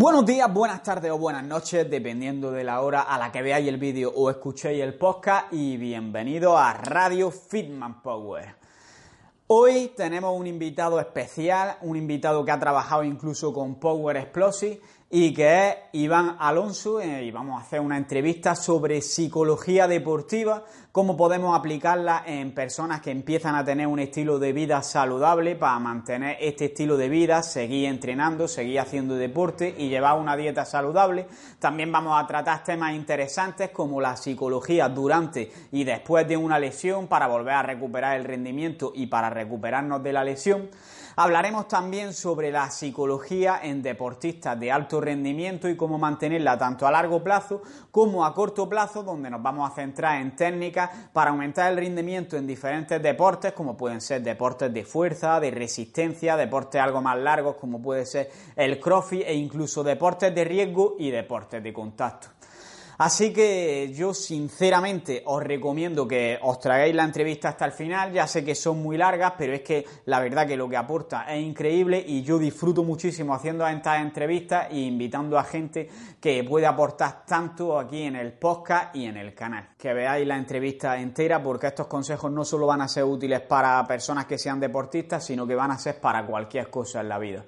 [0.00, 3.66] Buenos días, buenas tardes o buenas noches, dependiendo de la hora a la que veáis
[3.66, 8.54] el vídeo o escuchéis el podcast y bienvenido a Radio Fitman Power.
[9.48, 15.32] Hoy tenemos un invitado especial, un invitado que ha trabajado incluso con Power Explosive y
[15.32, 21.16] que es Iván Alonso eh, y vamos a hacer una entrevista sobre psicología deportiva, cómo
[21.16, 26.36] podemos aplicarla en personas que empiezan a tener un estilo de vida saludable para mantener
[26.40, 31.26] este estilo de vida, seguir entrenando, seguir haciendo deporte y llevar una dieta saludable.
[31.58, 37.06] También vamos a tratar temas interesantes como la psicología durante y después de una lesión
[37.06, 40.68] para volver a recuperar el rendimiento y para recuperarnos de la lesión.
[41.20, 46.92] Hablaremos también sobre la psicología en deportistas de alto rendimiento y cómo mantenerla tanto a
[46.92, 47.60] largo plazo
[47.90, 52.36] como a corto plazo, donde nos vamos a centrar en técnicas para aumentar el rendimiento
[52.36, 57.56] en diferentes deportes, como pueden ser deportes de fuerza, de resistencia, deportes algo más largos,
[57.56, 62.37] como puede ser el crossfit e incluso deportes de riesgo y deportes de contacto.
[62.98, 68.12] Así que yo sinceramente os recomiendo que os tragáis la entrevista hasta el final.
[68.12, 71.22] Ya sé que son muy largas, pero es que la verdad que lo que aporta
[71.32, 75.88] es increíble y yo disfruto muchísimo haciendo estas entrevistas e invitando a gente
[76.20, 79.68] que puede aportar tanto aquí en el podcast y en el canal.
[79.78, 83.86] Que veáis la entrevista entera porque estos consejos no solo van a ser útiles para
[83.86, 87.44] personas que sean deportistas, sino que van a ser para cualquier cosa en la vida.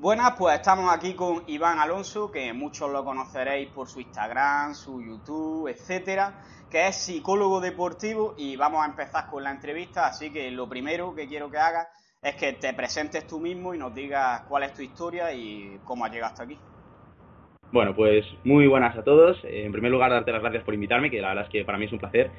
[0.00, 5.02] Buenas, pues estamos aquí con Iván Alonso, que muchos lo conoceréis por su Instagram, su
[5.02, 10.52] YouTube, etcétera, que es psicólogo deportivo y vamos a empezar con la entrevista, así que
[10.52, 11.88] lo primero que quiero que hagas
[12.22, 16.04] es que te presentes tú mismo y nos digas cuál es tu historia y cómo
[16.04, 16.56] has llegado hasta aquí.
[17.72, 19.36] Bueno, pues muy buenas a todos.
[19.42, 21.86] En primer lugar, darte las gracias por invitarme, que la verdad es que para mí
[21.86, 22.30] es un placer.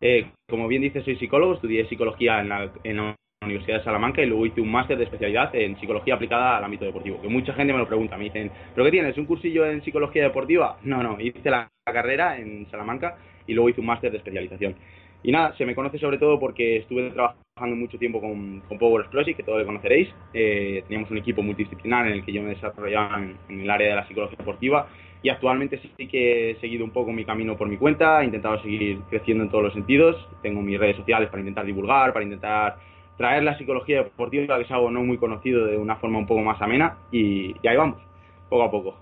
[0.00, 3.14] Eh, como bien dices, soy psicólogo, estudié psicología en, la, en
[3.44, 6.86] Universidad de Salamanca y luego hice un máster de especialidad en psicología aplicada al ámbito
[6.86, 7.20] deportivo.
[7.20, 9.18] Que mucha gente me lo pregunta, me dicen, ¿pero qué tienes?
[9.18, 10.78] ¿Un cursillo en psicología deportiva?
[10.84, 14.74] No, no, hice la carrera en Salamanca y luego hice un máster de especialización.
[15.22, 19.36] Y nada, se me conoce sobre todo porque estuve trabajando mucho tiempo con, Power Explosive,
[19.36, 20.08] que todos lo conoceréis.
[20.32, 23.96] Eh, teníamos un equipo multidisciplinar en el que yo me desarrollaba en, el área de
[23.96, 24.88] la psicología deportiva
[25.22, 28.62] y actualmente sí que he seguido un poco mi camino por mi cuenta, he intentado
[28.62, 30.16] seguir creciendo en todos los sentidos.
[30.40, 32.76] Tengo mis redes sociales para intentar divulgar, para intentar
[33.16, 36.42] traer la psicología deportiva, que es algo no muy conocido, de una forma un poco
[36.42, 38.00] más amena y, ahí vamos,
[38.48, 38.96] poco a poco.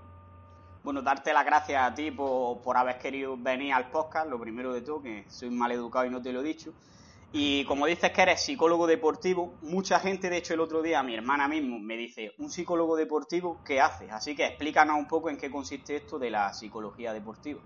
[0.83, 4.83] Bueno, darte las gracias a ti por, haber querido venir al podcast, lo primero de
[4.83, 6.73] todo, que soy mal educado y no te lo he dicho.
[7.33, 11.15] Y como dices que eres psicólogo deportivo, mucha gente, de hecho el otro día, mi
[11.15, 14.09] hermana mismo, me dice, ¿un psicólogo deportivo qué hace?
[14.11, 17.61] Así que explícanos un poco en qué consiste esto de la psicología deportiva.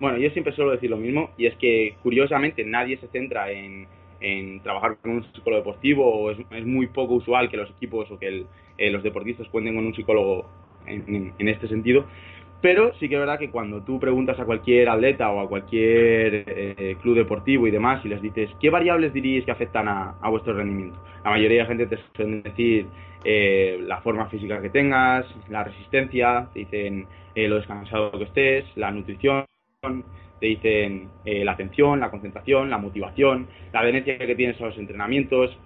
[0.00, 3.86] Bueno, yo siempre suelo decir lo mismo, y es que curiosamente nadie se centra en,
[4.20, 8.18] en trabajar con un psicólogo deportivo, es, es muy poco usual que los equipos o
[8.18, 8.44] que
[8.76, 10.46] eh, los deportistas cuenten con un psicólogo
[10.86, 12.06] en, este sentido.
[12.60, 16.44] Pero sí que es verdad que cuando tú preguntas a cualquier atleta o a cualquier
[16.46, 20.54] eh, club deportivo y demás y les dices, ¿qué variables diríais que afectan a, vuestro
[20.54, 20.98] rendimiento?
[21.24, 22.86] La mayoría de la gente te suele decir
[23.24, 28.90] eh, la forma física que tengas, la resistencia, te dicen lo descansado que estés, la
[28.90, 29.44] nutrición,
[30.40, 34.78] te dicen eh, la atención, la concentración, la motivación, la adherencia que tienes a los
[34.78, 35.56] entrenamientos,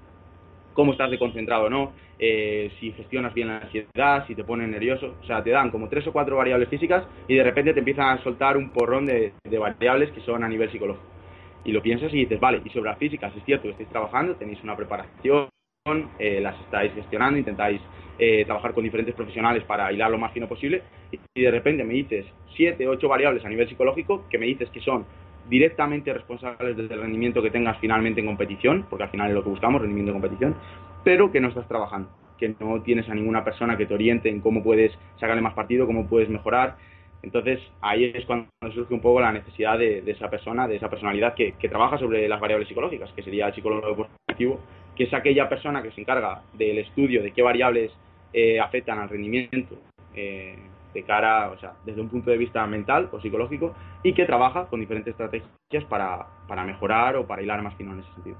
[0.72, 4.68] cómo estás de concentrado o no, eh, si gestionas bien la ansiedad, si te pones
[4.68, 5.16] nervioso.
[5.20, 8.08] O sea, te dan como tres o cuatro variables físicas y de repente te empiezan
[8.16, 11.06] a soltar un porrón de, variables que son a nivel psicológico.
[11.64, 14.62] Y lo piensas y dices, vale, y sobre las físicas, es cierto estáis trabajando, tenéis
[14.64, 15.48] una preparación,
[16.18, 17.80] eh, las estáis gestionando, intentáis
[18.24, 20.80] eh, trabajar con diferentes profesionales para hilar lo más fino posible
[21.10, 22.24] y, de repente me dices
[22.54, 25.04] siete, ocho variables a nivel psicológico que me dices que son
[25.50, 29.50] directamente responsables del rendimiento que tengas finalmente en competición, porque al final es lo que
[29.50, 30.54] buscamos, rendimiento en competición,
[31.02, 34.40] pero que no estás trabajando, que no tienes a ninguna persona que te oriente en
[34.40, 36.76] cómo puedes sacarle más partido, cómo puedes mejorar.
[37.24, 41.34] Entonces ahí es cuando surge un poco la necesidad de, esa persona, de esa personalidad
[41.34, 44.60] que, que, trabaja sobre las variables psicológicas, que sería el psicólogo deportivo,
[44.94, 47.90] que es aquella persona que se encarga del estudio de qué variables
[48.32, 49.76] eh, afectan al rendimiento
[50.14, 50.58] eh,
[50.92, 54.66] de cara, o sea, desde un punto de vista mental o psicológico, y que trabaja
[54.66, 58.36] con diferentes estrategias para, para mejorar o para hilar más fino en ese sentido.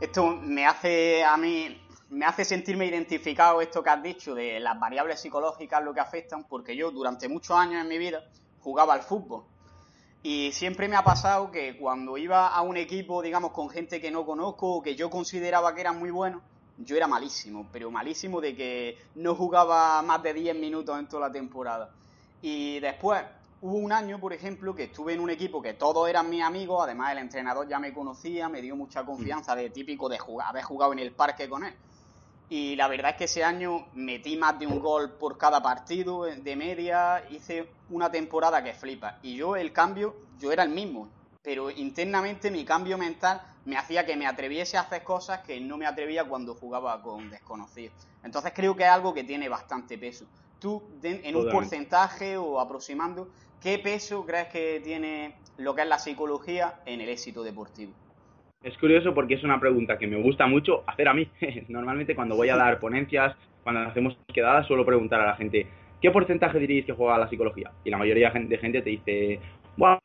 [0.00, 1.80] Esto me hace a mí,
[2.10, 6.44] me hace sentirme identificado esto que has dicho de las variables psicológicas lo que afectan,
[6.44, 8.24] porque yo durante muchos años en mi vida
[8.60, 9.44] jugaba al fútbol.
[10.22, 14.10] Y siempre me ha pasado que cuando iba a un equipo, digamos, con gente que
[14.10, 16.42] no conozco o que yo consideraba que eran muy buenos,
[16.78, 21.28] yo era malísimo, pero malísimo de que no jugaba más de 10 minutos en toda
[21.28, 21.90] la temporada.
[22.42, 23.22] Y después
[23.62, 26.82] hubo un año, por ejemplo, que estuve en un equipo que todos eran mis amigos,
[26.82, 30.64] además el entrenador ya me conocía, me dio mucha confianza de típico de jugar, haber
[30.64, 31.74] jugado en el parque con él.
[32.50, 36.24] Y la verdad es que ese año metí más de un gol por cada partido
[36.24, 39.18] de media, hice una temporada que flipa.
[39.22, 41.08] Y yo el cambio, yo era el mismo,
[41.44, 45.76] pero internamente mi cambio mental me hacía que me atreviese a hacer cosas que no
[45.76, 47.94] me atrevía cuando jugaba con desconocidos.
[48.24, 50.26] Entonces creo que es algo que tiene bastante peso.
[50.58, 53.28] Tú, en un porcentaje o aproximando,
[53.60, 57.92] ¿qué peso crees que tiene lo que es la psicología en el éxito deportivo?
[58.62, 61.28] Es curioso porque es una pregunta que me gusta mucho hacer a mí.
[61.68, 65.66] Normalmente cuando voy a dar ponencias, cuando hacemos quedadas, suelo preguntar a la gente,
[66.00, 67.70] ¿qué porcentaje diréis que juega la psicología?
[67.84, 69.40] Y la mayoría de gente te dice,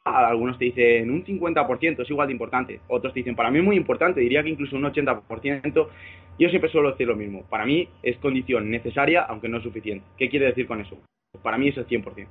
[0.04, 2.80] algunos te dicen un 50%, es igual de importante.
[2.88, 5.88] Otros te dicen, para mí es muy importante, diría que incluso un 80%.
[6.40, 7.44] Yo siempre suelo decir lo mismo.
[7.50, 10.06] Para mí es condición necesaria, aunque no es suficiente.
[10.18, 10.98] ¿Qué quiere decir con eso?
[11.44, 12.28] Para mí es el 100%.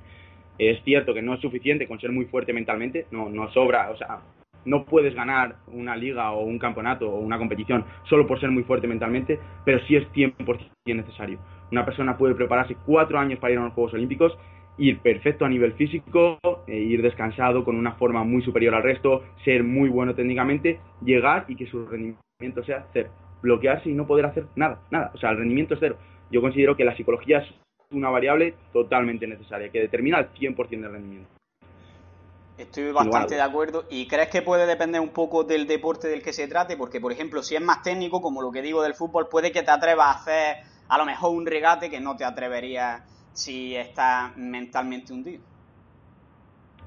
[0.57, 3.97] Es cierto que no es suficiente con ser muy fuerte mentalmente, no, no sobra, o
[3.97, 4.19] sea,
[4.65, 8.63] no puedes ganar una liga o un campeonato o una competición solo por ser muy
[8.63, 11.39] fuerte mentalmente, pero sí es 100% necesario.
[11.71, 14.37] Una persona puede prepararse cuatro años para ir a los Juegos Olímpicos,
[14.79, 19.23] ir perfecto a nivel físico, e ir descansado con una forma muy superior al resto,
[19.43, 23.09] ser muy bueno técnicamente, llegar y que su rendimiento sea cero.
[23.41, 25.11] Bloquearse y no poder hacer nada, nada.
[25.13, 25.97] O sea, el rendimiento es cero.
[26.31, 27.53] Yo considero que la psicología es
[27.91, 31.29] una variable totalmente necesaria, que determina el 100% del rendimiento.
[32.57, 33.85] Estoy bastante de acuerdo.
[33.89, 36.75] ¿Y crees que puede depender un poco del deporte del que se trate?
[36.75, 39.63] Porque, por ejemplo, si es más técnico, como lo que digo del fútbol, puede que
[39.63, 40.57] te atrevas a hacer
[40.89, 43.01] a lo mejor un regate que no te atreverías
[43.33, 45.41] si estás mentalmente hundido.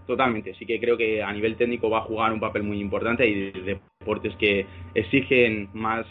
[0.06, 3.26] Totalmente, sí que creo que a nivel técnico va a jugar un papel muy importante
[3.26, 6.04] y deportes que exigen más,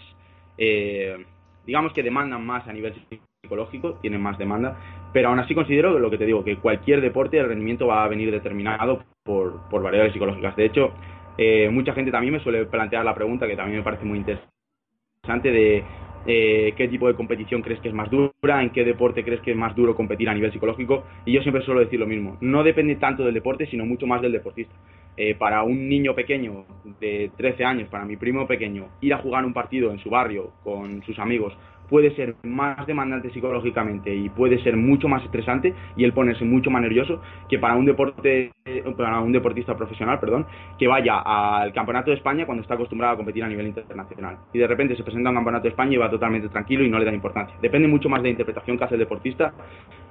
[0.57, 1.25] eh,
[1.65, 2.95] digamos que demandan más a nivel
[3.41, 4.77] psicológico, tienen más demanda,
[5.11, 8.07] pero aún así considero lo que te digo, que cualquier deporte el rendimiento va a
[8.07, 10.55] venir determinado por, por variables psicológicas.
[10.55, 10.93] De hecho,
[11.37, 15.51] eh, mucha gente también me suele plantear la pregunta, que también me parece muy interesante,
[15.51, 15.83] de
[16.25, 19.51] eh, qué tipo de competición crees que es más dura, en qué deporte crees que
[19.51, 21.03] es más duro competir a nivel psicológico.
[21.25, 24.21] Y yo siempre suelo decir lo mismo, no depende tanto del deporte, sino mucho más
[24.21, 24.73] del deportista.
[25.17, 26.65] Eh, para un niño pequeño
[26.99, 30.51] de 13 años, para mi primo pequeño, ir a jugar un partido en su barrio
[30.63, 31.53] con sus amigos
[31.91, 36.71] puede ser más demandante psicológicamente y puede ser mucho más estresante y él ponerse mucho
[36.71, 38.51] más nervioso que para un deporte
[38.95, 40.47] para un deportista profesional, perdón,
[40.79, 44.59] que vaya al campeonato de España cuando está acostumbrado a competir a nivel internacional y
[44.59, 46.97] de repente se presenta a un campeonato de España y va totalmente tranquilo y no
[46.97, 47.57] le da importancia.
[47.61, 49.53] Depende mucho más de la interpretación que hace el deportista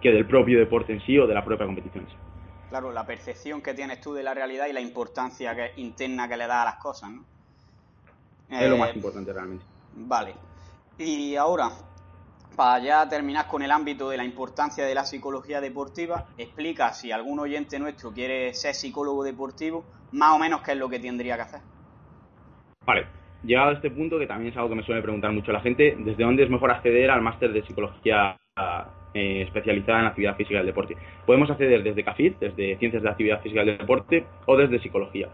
[0.03, 2.05] que del propio deporte en sí o de la propia competición.
[2.69, 6.37] Claro, la percepción que tienes tú de la realidad y la importancia que, interna que
[6.37, 7.25] le da a las cosas, ¿no?
[8.51, 9.65] Es lo más eh, importante realmente.
[9.95, 10.50] Vale.
[11.03, 11.71] Y ahora,
[12.55, 17.11] para ya terminar con el ámbito de la importancia de la psicología deportiva, explica si
[17.11, 21.37] algún oyente nuestro quiere ser psicólogo deportivo, más o menos qué es lo que tendría
[21.37, 21.61] que hacer.
[22.85, 23.07] Vale,
[23.43, 25.97] llegado a este punto, que también es algo que me suele preguntar mucho la gente,
[26.01, 28.37] ¿desde dónde es mejor acceder al máster de psicología
[29.15, 30.99] eh, especializada en actividad física del deporte?
[31.25, 35.31] Podemos acceder desde CAFID, desde Ciencias de Actividad Física del Deporte, o desde Psicología.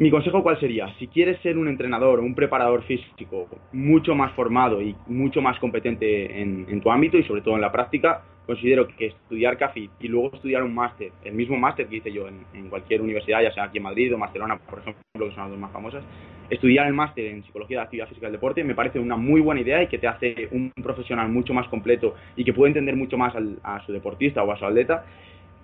[0.00, 0.88] Mi consejo cuál sería?
[0.98, 6.40] Si quieres ser un entrenador, un preparador físico mucho más formado y mucho más competente
[6.40, 10.34] en, tu ámbito y sobre todo en la práctica, considero que estudiar CAFI y luego
[10.34, 13.76] estudiar un máster, el mismo máster que hice yo en, cualquier universidad, ya sea aquí
[13.76, 16.02] en Madrid o Barcelona, por ejemplo, que son las dos más famosas,
[16.48, 19.60] estudiar el máster en Psicología de Actividad Física del Deporte me parece una muy buena
[19.60, 23.18] idea y que te hace un profesional mucho más completo y que puede entender mucho
[23.18, 25.04] más a su deportista o a su atleta,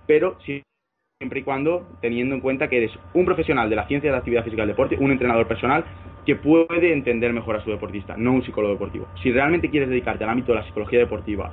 [0.06, 0.62] pero si
[1.18, 4.18] siempre y cuando teniendo en cuenta que eres un profesional de la ciencia de la
[4.18, 5.82] actividad física del deporte, un entrenador personal
[6.26, 9.06] que puede entender mejor a su deportista, no un psicólogo deportivo.
[9.22, 11.50] Si realmente quieres dedicarte al ámbito de la psicología deportiva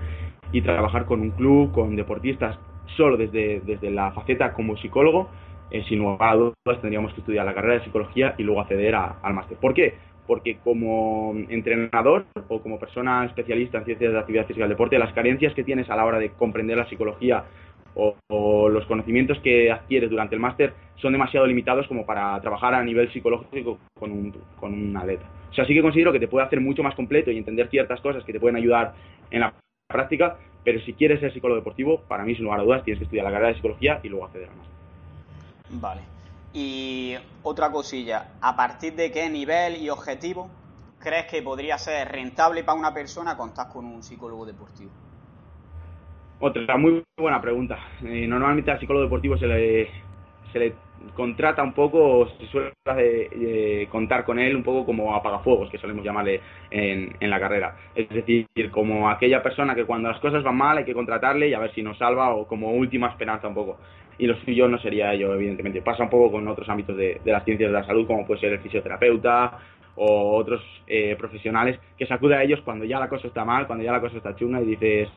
[0.51, 2.59] y trabajar con un club, con deportistas,
[2.97, 5.29] solo desde, desde la faceta como psicólogo,
[5.71, 8.95] eh, sin lugar a dudas tendríamos que estudiar la carrera de psicología y luego acceder
[8.95, 9.57] al máster.
[9.57, 9.93] ¿Por qué?
[10.27, 14.99] Porque como entrenador o como persona especialista en ciencias de la actividad física del deporte,
[14.99, 17.45] las carencias que tienes a la hora de comprender la psicología
[17.95, 22.83] o, los conocimientos que adquieres durante el máster son demasiado limitados como para trabajar a
[22.83, 25.25] nivel psicológico con un, con un atleta.
[25.51, 28.01] O sea, sí que considero que te puede hacer mucho más completo y entender ciertas
[28.01, 28.93] cosas que te pueden ayudar
[29.29, 29.53] en la
[29.87, 33.03] práctica, pero si quieres ser psicólogo deportivo, para mí, sin lugar a dudas, tienes que
[33.05, 34.67] estudiar la carrera de psicología y luego acceder a más.
[35.69, 36.01] Vale.
[36.53, 40.49] Y otra cosilla, ¿a partir de qué nivel y objetivo
[40.99, 44.91] crees que podría ser rentable para una persona contar con un psicólogo deportivo?
[46.45, 47.79] Otra muy buena pregunta.
[48.03, 50.73] Eh, normalmente al psicólogo deportivo se le,
[51.13, 56.03] contrata un poco, o se suele contar con él un poco como apagafuegos, que solemos
[56.03, 57.77] llamarle en, en, la carrera.
[57.95, 61.53] Es decir, como aquella persona que cuando las cosas van mal hay que contratarle y
[61.53, 63.77] a ver si nos salva o como última esperanza un poco.
[64.17, 65.81] Y lo suyo no sería ello, evidentemente.
[65.81, 68.41] Pasa un poco con otros ámbitos de, de las ciencias de la salud, como puede
[68.41, 69.59] ser el fisioterapeuta
[69.95, 73.67] o otros eh, profesionales, que se acude a ellos cuando ya la cosa está mal,
[73.67, 75.09] cuando ya la cosa está chunga y dices,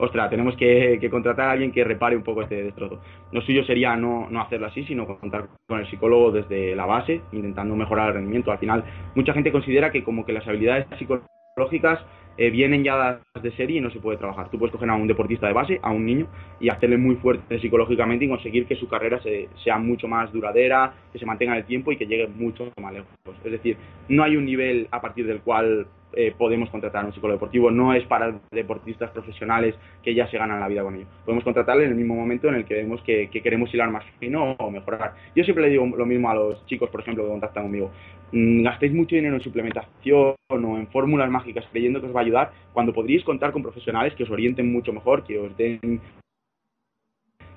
[0.00, 3.00] ostras, tenemos que, contratar a alguien que repare un poco este destrozo.
[3.32, 7.20] Lo suyo sería no, no hacerlo así, sino contar con el psicólogo desde la base,
[7.32, 8.50] intentando mejorar el rendimiento.
[8.50, 12.00] Al final, mucha gente considera que como que las habilidades psicológicas
[12.36, 14.50] eh, vienen ya de serie y no se puede trabajar.
[14.50, 16.26] Tú puedes coger a un deportista de base, a un niño,
[16.58, 19.20] y hacerle muy fuerte psicológicamente y conseguir que su carrera
[19.62, 22.94] sea mucho más duradera, que se mantenga en el tiempo y que llegue mucho más
[22.94, 23.08] lejos.
[23.44, 23.76] Es decir,
[24.08, 27.94] no hay un nivel a partir del cual eh, podemos contratar un psicólogo deportivo, no
[27.94, 31.06] es para deportistas profesionales que ya se ganan la vida con ello.
[31.24, 34.52] Podemos contratarle en el mismo momento en el que vemos que, queremos hilar más fino
[34.58, 35.14] o mejorar.
[35.34, 37.90] Yo siempre le digo lo mismo a los chicos, por ejemplo, que contactan conmigo.
[38.32, 42.22] Mm, gastéis mucho dinero en suplementación o en fórmulas mágicas creyendo que os va a
[42.22, 46.00] ayudar cuando podríais contar con profesionales que os orienten mucho mejor, que os den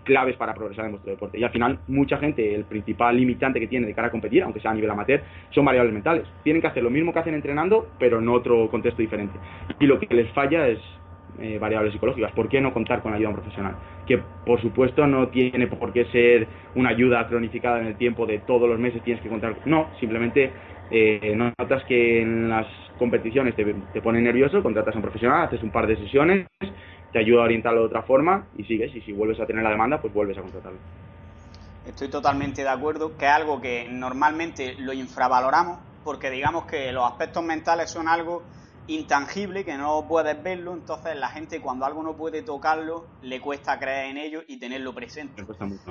[0.04, 1.40] claves para progresar en vuestro deporte.
[1.40, 4.60] Y al final, mucha gente, el principal limitante que tiene de cara a competir, aunque
[4.60, 6.28] sea a nivel amateur, son variables mentales.
[6.44, 9.38] Tienen que hacer lo mismo que hacen entrenando, pero en otro contexto diferente.
[9.80, 10.80] Y lo que les falla es
[11.40, 12.32] eh, variables psicológicas.
[12.34, 13.76] ¿Por qué no contar con ayuda profesional?
[14.06, 18.40] Que por supuesto no tiene por qué ser una ayuda cronificada en el tiempo de
[18.40, 19.56] todos los meses tienes que contar.
[19.66, 20.52] No, simplemente
[20.92, 22.68] eh, notas que en las
[23.00, 26.46] competiciones te, te pone nervioso, contratas a un profesional, haces un par de sesiones
[27.14, 28.94] te ayuda a orientarlo de otra forma y sigues.
[28.96, 30.80] Y si vuelves a tener la demanda, pues vuelves a contratarlo.
[31.86, 37.06] Estoy totalmente de acuerdo, que es algo que normalmente lo infravaloramos, porque digamos que los
[37.06, 38.44] aspectos mentales son algo
[38.88, 43.80] intangible, que no puedes verlo, entonces la gente cuando algo no puede tocarlo, le cuesta
[43.80, 45.46] creer en ello y tenerlo presente.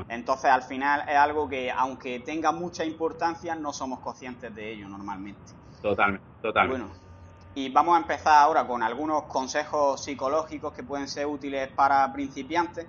[0.09, 4.89] Entonces al final es algo que, aunque tenga mucha importancia, no somos conscientes de ello
[4.89, 5.53] normalmente.
[5.81, 6.85] Totalmente, totalmente.
[6.85, 7.02] Bueno,
[7.55, 12.87] y vamos a empezar ahora con algunos consejos psicológicos que pueden ser útiles para principiantes.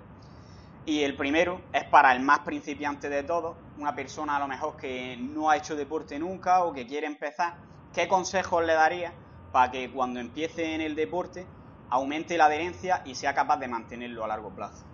[0.86, 4.76] Y el primero es para el más principiante de todos, una persona a lo mejor
[4.76, 7.54] que no ha hecho deporte nunca o que quiere empezar.
[7.92, 9.12] ¿Qué consejos le daría
[9.52, 11.46] para que cuando empiece en el deporte
[11.90, 14.84] aumente la adherencia y sea capaz de mantenerlo a largo plazo?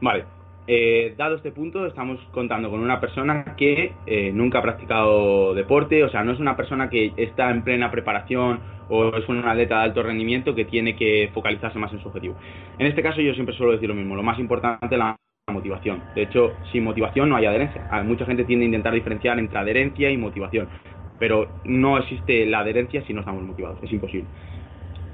[0.00, 0.26] Vale,
[0.70, 6.04] eh, dado este punto, estamos contando con una persona que eh, nunca ha practicado deporte,
[6.04, 8.60] o sea, no es una persona que está en plena preparación
[8.90, 12.36] o es una atleta de alto rendimiento que tiene que focalizarse más en su objetivo.
[12.78, 15.16] En este caso yo siempre suelo decir lo mismo, lo más importante es la
[15.50, 16.02] motivación.
[16.14, 17.88] De hecho, sin motivación no hay adherencia.
[18.04, 20.68] Mucha gente tiende a intentar diferenciar entre adherencia y motivación,
[21.18, 24.28] pero no existe la adherencia si no estamos motivados, es imposible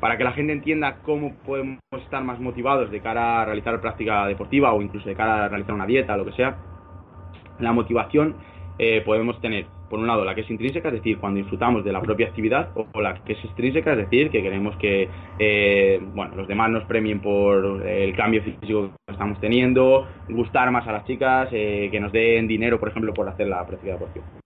[0.05, 4.27] para que la gente entienda cómo podemos estar más motivados de cara a realizar práctica
[4.27, 6.59] deportiva o incluso de cara a realizar una dieta, lo que sea,
[7.59, 8.37] la motivación
[8.79, 11.93] eh, podemos tener, por un lado, la que es intrínseca, es decir, cuando disfrutamos de
[11.93, 15.09] la propia actividad, o, la que es extrínseca, es decir, que queremos que
[15.39, 20.87] eh, bueno, los demás nos premien por el cambio físico que estamos teniendo, gustar más
[20.87, 24.44] a las chicas, eh, que nos den dinero, por ejemplo, por hacer la práctica deportiva.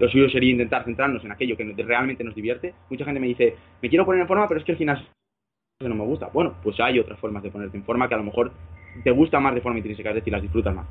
[0.00, 2.72] Lo suyo sería intentar centrarnos en aquello que realmente nos divierte.
[2.88, 5.06] Mucha gente me dice, me quiero poner en forma, pero es que el gimnasio
[5.80, 6.30] no me gusta.
[6.32, 8.50] Bueno, pues hay otras formas de ponerte en forma que a lo mejor
[9.04, 10.86] te gusta más de forma intrínseca, es decir, las disfrutas más.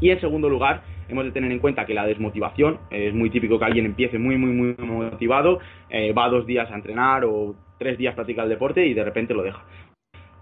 [0.00, 3.58] Y en segundo lugar, hemos de tener en cuenta que la desmotivación, es muy típico
[3.58, 7.98] que alguien empiece muy, muy, muy motivado, eh, va dos días a entrenar o tres
[7.98, 9.62] días a practicar el deporte y de repente lo deja.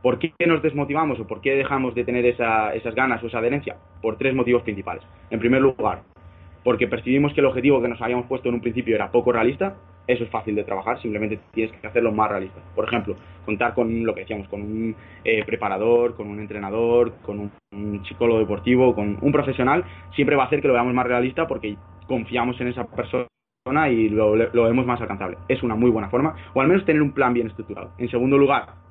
[0.01, 3.77] ¿Por qué nos desmotivamos o por qué dejamos de tener esas ganas o esa adherencia?
[4.03, 5.03] Por tres motivos principales.
[5.31, 6.03] En primer lugar,
[6.65, 9.77] porque percibimos que el objetivo que nos habíamos puesto en un principio era poco realista,
[10.07, 12.61] eso es fácil de trabajar, simplemente tienes que hacerlo más realista.
[12.75, 17.39] Por ejemplo, contar con lo que decíamos, con un eh, preparador, con un entrenador, con
[17.39, 17.53] un,
[18.05, 21.77] psicólogo deportivo, con un profesional, siempre va a hacer que lo veamos más realista porque
[22.07, 23.27] confiamos en esa persona
[23.91, 25.39] y lo vemos más alcanzable.
[25.49, 27.93] Es una muy buena forma, o al menos tener un plan bien estructurado.
[27.99, 28.84] En segundo lugar,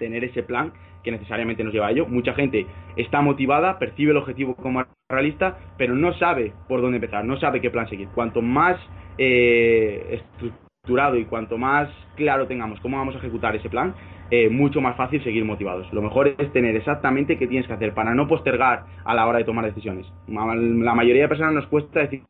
[0.00, 0.72] tener ese plan
[1.04, 2.06] que necesariamente nos lleva a ello.
[2.06, 2.66] Mucha gente
[2.96, 7.60] está motivada, percibe el objetivo como realista, pero no sabe por dónde empezar, no sabe
[7.60, 8.08] qué plan seguir.
[8.08, 8.76] Cuanto más
[9.18, 13.94] eh, estructurado y cuanto más claro tengamos cómo vamos a ejecutar ese plan,
[14.30, 15.92] eh, mucho más fácil seguir motivados.
[15.92, 19.38] Lo mejor es tener exactamente qué tienes que hacer para no postergar a la hora
[19.38, 20.06] de tomar decisiones.
[20.28, 22.22] La mayoría de personas nos cuesta decir,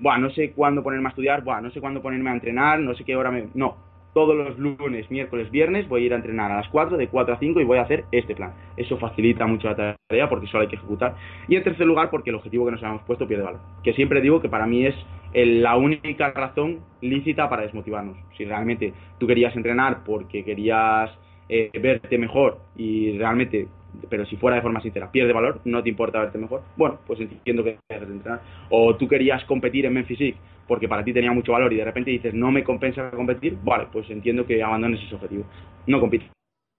[0.00, 2.94] bueno, no sé cuándo ponerme a estudiar, bueno, no sé cuándo ponerme a entrenar, no
[2.94, 3.48] sé qué hora me...
[3.54, 3.76] No,
[4.14, 7.34] todos los lunes, miércoles, viernes voy a ir a entrenar a las 4, de 4
[7.34, 8.54] a 5 y voy a hacer este plan.
[8.76, 11.16] Eso facilita mucho la tarea porque solo hay que ejecutar.
[11.48, 13.60] Y en tercer lugar, porque el objetivo que nos habíamos puesto pierde valor.
[13.82, 14.94] Que siempre digo que para mí es
[15.34, 18.16] la única razón lícita para desmotivarnos.
[18.36, 21.10] Si realmente tú querías entrenar porque querías
[21.48, 23.68] eh, verte mejor y realmente
[24.08, 27.20] pero si fuera de forma sincera, pierde valor, no te importa verte mejor, bueno, pues
[27.20, 28.40] entiendo que de entrenar.
[28.70, 30.34] O tú querías competir en Memphis
[30.66, 33.86] porque para ti tenía mucho valor y de repente dices, no me compensa competir, vale,
[33.92, 35.44] pues entiendo que abandones ese objetivo.
[35.86, 36.30] No compitas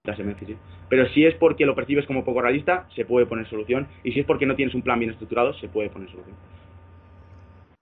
[0.06, 0.56] en Memphis
[0.88, 3.88] Pero si es porque lo percibes como poco realista, se puede poner solución.
[4.04, 6.36] Y si es porque no tienes un plan bien estructurado, se puede poner solución.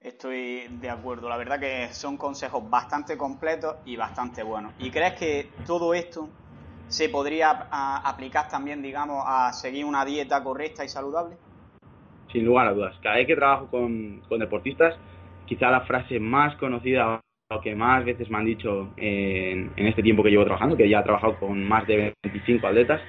[0.01, 1.31] Estoy de acuerdo.
[1.31, 4.75] La verdad que son consejos bastante completos y bastante buenos.
[4.79, 6.29] ¿Y crees que todo esto
[6.89, 11.37] se podría aplicar también, digamos, a seguir una dieta correcta y saludable?
[12.33, 12.97] Sin lugar a dudas.
[13.03, 14.95] Cada vez que trabajo con, deportistas,
[15.47, 20.23] quizá la frase más conocida o que más veces me han dicho en, este tiempo
[20.23, 23.01] que llevo trabajando, que ya he trabajado con más de 25 atletas,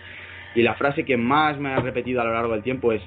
[0.53, 3.01] y la frase que más me ha repetido a lo largo del tiempo es,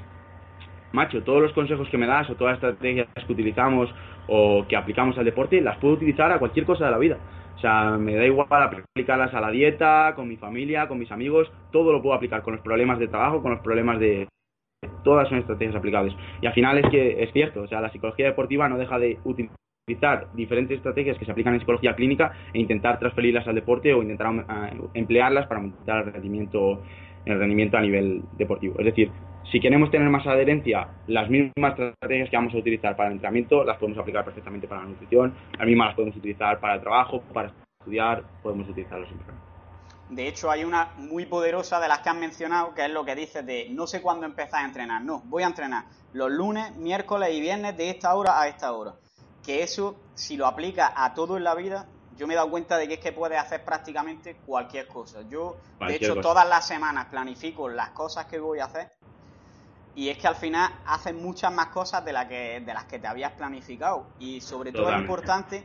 [0.93, 3.89] macho, todos los consejos que me das o todas las estrategias que utilizamos
[4.27, 7.19] o que aplicamos al deporte, las puedo utilizar a cualquier cosa de la vida.
[7.59, 11.51] O sea, me da igual aplicarlas a la dieta, con mi familia, con mis amigos,
[11.73, 14.29] todo lo puedo aplicar con los problemas de trabajo, con los problemas de...
[15.03, 16.15] Todas son estrategias aplicables.
[16.41, 19.19] Y al final es que es cierto, o sea, la psicología deportiva no deja de
[19.25, 24.03] utilizar diferentes estrategias que se aplican en psicología clínica e intentar transferirlas al deporte o
[24.03, 26.85] intentar eh, emplearlas para aumentar el rendimiento,
[27.31, 28.77] el rendimiento a nivel deportivo.
[28.79, 29.11] Es decir,
[29.51, 33.65] si queremos tener más adherencia, las mismas estrategias que vamos a utilizar para el entrenamiento
[33.65, 37.23] las podemos aplicar perfectamente para la nutrición, las mismas las podemos utilizar para el trabajo,
[37.33, 39.35] para estudiar, podemos utilizarlas siempre.
[40.11, 43.15] De hecho, hay una muy poderosa de las que han mencionado, que es lo que
[43.15, 45.03] dices de no sé cuándo empezar a entrenar.
[45.03, 48.95] No, voy a entrenar los lunes, miércoles y viernes de esta hora a esta hora.
[49.45, 51.87] Que eso, si lo aplica a todo en la vida,
[52.19, 55.23] yo me he dado cuenta de que es que puedes hacer prácticamente cualquier cosa.
[55.29, 55.57] Yo,
[55.87, 58.91] de hecho, todas las semanas planifico las cosas que voy a hacer
[59.95, 63.07] y es que al final haces muchas más cosas de, que, de las que te
[63.07, 64.07] habías planificado.
[64.19, 65.65] Y sobre todo es importante,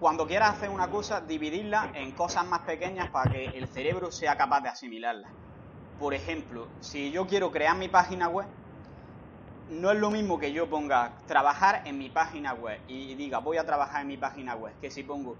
[0.00, 4.36] cuando quieras hacer una cosa, dividirla en cosas más pequeñas para que el cerebro sea
[4.36, 5.28] capaz de asimilarla.
[5.98, 8.46] Por ejemplo, si yo quiero crear mi página web,
[9.70, 13.56] no es lo mismo que yo ponga trabajar en mi página web y diga voy
[13.56, 15.36] a trabajar en mi página web, que si pongo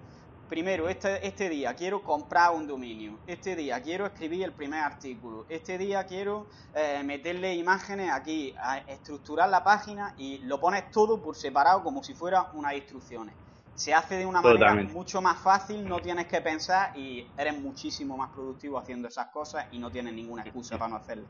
[0.48, 5.44] primero, este, este día quiero comprar un dominio, este día quiero escribir el primer artículo,
[5.48, 8.54] este día quiero eh, meterle imágenes aquí,
[8.86, 13.34] estructurar la página y lo pones todo por separado como si fuera unas instrucciones.
[13.74, 18.16] Se hace de una manera mucho más fácil, no tienes que pensar y eres muchísimo
[18.16, 21.24] más productivo haciendo esas cosas y no tienes ninguna excusa para no hacerlo.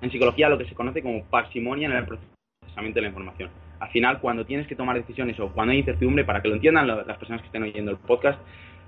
[0.00, 3.90] En psicología lo que se conoce como parsimonia en el procesamiento de la información al
[3.90, 7.18] final cuando tienes que tomar decisiones o cuando hay incertidumbre, para que lo entiendan las
[7.18, 8.40] personas que estén oyendo el podcast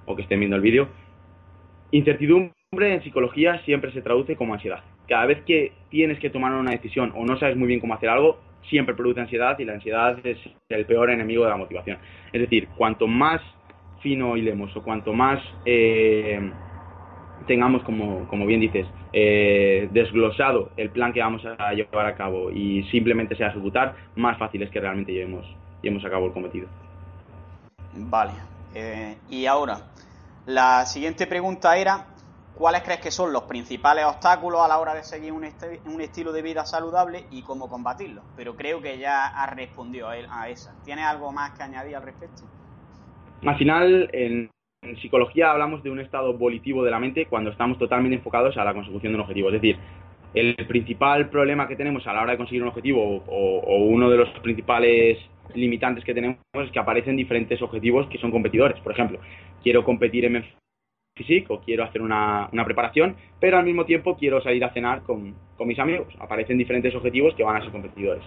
[0.07, 0.89] o que estén viendo el vídeo,
[1.91, 2.55] incertidumbre
[2.95, 4.83] en psicología siempre se traduce como ansiedad.
[5.07, 8.09] Cada vez que tienes que tomar una decisión o no sabes muy bien cómo hacer
[8.09, 10.39] algo, siempre produce ansiedad y la ansiedad es
[10.71, 11.99] el peor enemigo de la motivación.
[12.33, 13.43] Es decir, cuanto más
[14.01, 16.51] fino hilemos o cuanto más eh,
[17.47, 22.51] tengamos, como, como bien dices, eh, desglosado el plan que vamos a llevar a cabo
[22.51, 25.47] y simplemente sea ejecutar, más fácil es que realmente llevemos,
[25.83, 26.69] llevemos a cabo el cometido.
[27.95, 28.33] Vale.
[28.75, 29.79] Eh, y ahora,
[30.47, 32.07] la siguiente pregunta era,
[32.55, 35.49] ¿cuáles crees que son los principales obstáculos a la hora de seguir un,
[35.87, 38.25] un estilo de vida saludable y cómo combatirlos?
[38.37, 40.75] Pero creo que ya has respondido a, a esa.
[40.85, 42.43] ¿Tienes algo más que añadir al respecto?
[43.45, 44.51] Al final, en,
[44.89, 48.65] en psicología hablamos de un estado volitivo de la mente cuando estamos totalmente enfocados a
[48.65, 49.49] la consecución de un objetivo.
[49.49, 49.77] Es decir,
[50.35, 54.19] el principal problema que tenemos a la hora de conseguir un objetivo o, uno de
[54.19, 55.19] los principales
[55.55, 58.79] limitantes que tenemos es que aparecen diferentes objetivos que son competidores.
[58.81, 59.19] Por ejemplo,
[59.63, 60.45] quiero competir en
[61.17, 65.79] físico quiero hacer una, preparación, pero al mismo tiempo quiero salir a cenar con, mis
[65.79, 66.09] amigos.
[66.21, 68.23] Aparecen diferentes objetivos que van a ser competidores.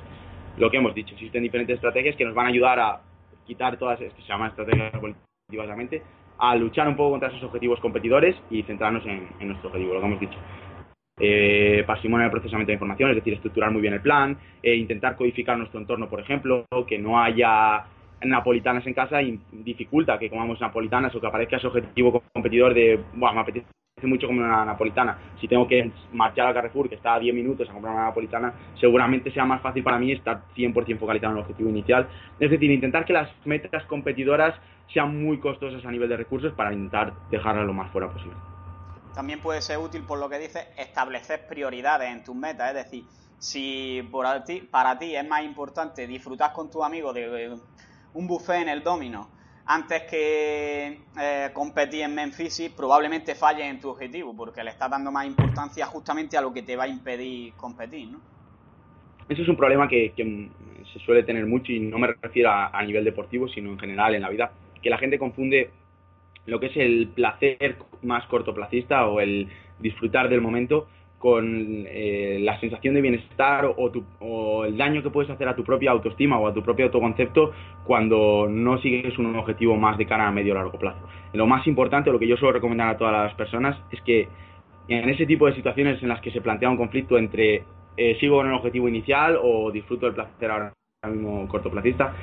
[0.58, 3.02] Lo que hemos dicho, existen diferentes estrategias que nos van a ayudar a
[3.45, 6.02] quitar todas, que se llaman estrategias volitivo de la mente,
[6.39, 10.06] a luchar un poco contra esos objetivos competidores y centrarnos en, nuestro objetivo, lo que
[10.06, 10.38] hemos dicho.
[11.21, 15.17] Eh, parsimonia el procesamiento de información, es decir, estructurar muy bien el plan, e intentar
[15.17, 17.86] codificar nuestro entorno, por ejemplo, que no haya
[18.21, 22.99] napolitanas en casa y dificulta que comamos napolitanas o que aparezca ese objetivo competidor de,
[23.13, 23.67] bueno, me apetece
[24.04, 25.17] mucho comer una napolitana.
[25.41, 28.54] Si tengo que marchar al Carrefour, que está a 10 minutos a comprar una napolitana,
[28.80, 32.08] seguramente sea más fácil para mí estar 100% focalizado en el objetivo inicial.
[32.39, 34.56] Es decir, intentar que las metas competidoras
[34.93, 38.36] sean muy costosas a nivel de recursos para intentar dejarlas lo más fuera posible.
[39.13, 43.04] También puede ser útil, por lo que dices, establecer prioridades en tus metas, es decir,
[43.38, 47.58] si por ti, para ti es más importante disfrutar con tus amigos de
[48.13, 49.39] un buffet en el domino
[49.71, 55.12] antes que eh, competir en Memphis, probablemente falles en tu objetivo, porque le estás dando
[55.12, 58.19] más importancia justamente a lo que te va a impedir competir, ¿no?
[59.30, 60.12] Eso es un problema que,
[60.91, 64.23] se suele tener mucho y no me refiero a, nivel deportivo, sino en general en
[64.23, 65.70] la vida, que la gente confunde
[66.46, 69.48] lo que es el placer más cortoplacista o el
[69.80, 70.88] disfrutar del momento
[71.20, 75.92] con eh, la sensación de bienestar o, el daño que puedes hacer a tu propia
[75.92, 77.52] autoestima o a tu propio autoconcepto
[77.84, 81.00] cuando no sigues un objetivo más de cara a medio o largo plazo.
[81.34, 84.30] Lo más importante, lo que yo suelo recomendar a todas las personas, es que
[84.88, 87.63] en ese tipo de situaciones en las que se plantea un conflicto entre
[87.98, 90.74] eh, sigo con el objetivo inicial o disfruto del placer ahora
[91.06, 92.13] mismo cortoplacista,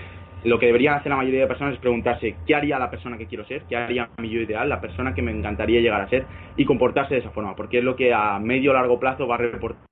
[0.45, 3.27] lo que debería hacer la mayoría de personas es preguntarse qué haría la persona que
[3.27, 6.27] quiero ser, qué haría mi yo ideal, la persona que me encantaría llegar a ser
[6.57, 9.37] y comportarse de esa forma, porque es lo que a medio o largo plazo va
[9.37, 9.87] a reportar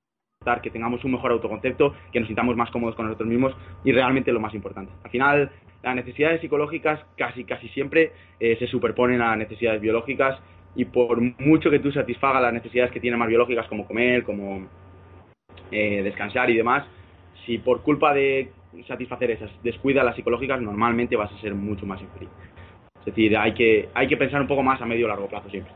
[0.61, 4.31] que tengamos un mejor autoconcepto, que nos sintamos más cómodos con nosotros mismos y realmente
[4.31, 4.91] lo más importante.
[5.03, 10.39] Al final, las necesidades psicológicas casi casi siempre eh, se superponen a las necesidades biológicas
[10.75, 14.67] y por mucho que tú satisfagas las necesidades que tienen más biológicas como comer, como
[15.71, 16.85] eh, descansar y demás,
[17.45, 18.51] si por culpa de
[18.83, 22.29] satisfacer esas descuida las psicológicas, normalmente vas a ser mucho más infeliz.
[22.99, 25.71] Es decir, hay que, hay que pensar un poco más a medio largo plazo siempre.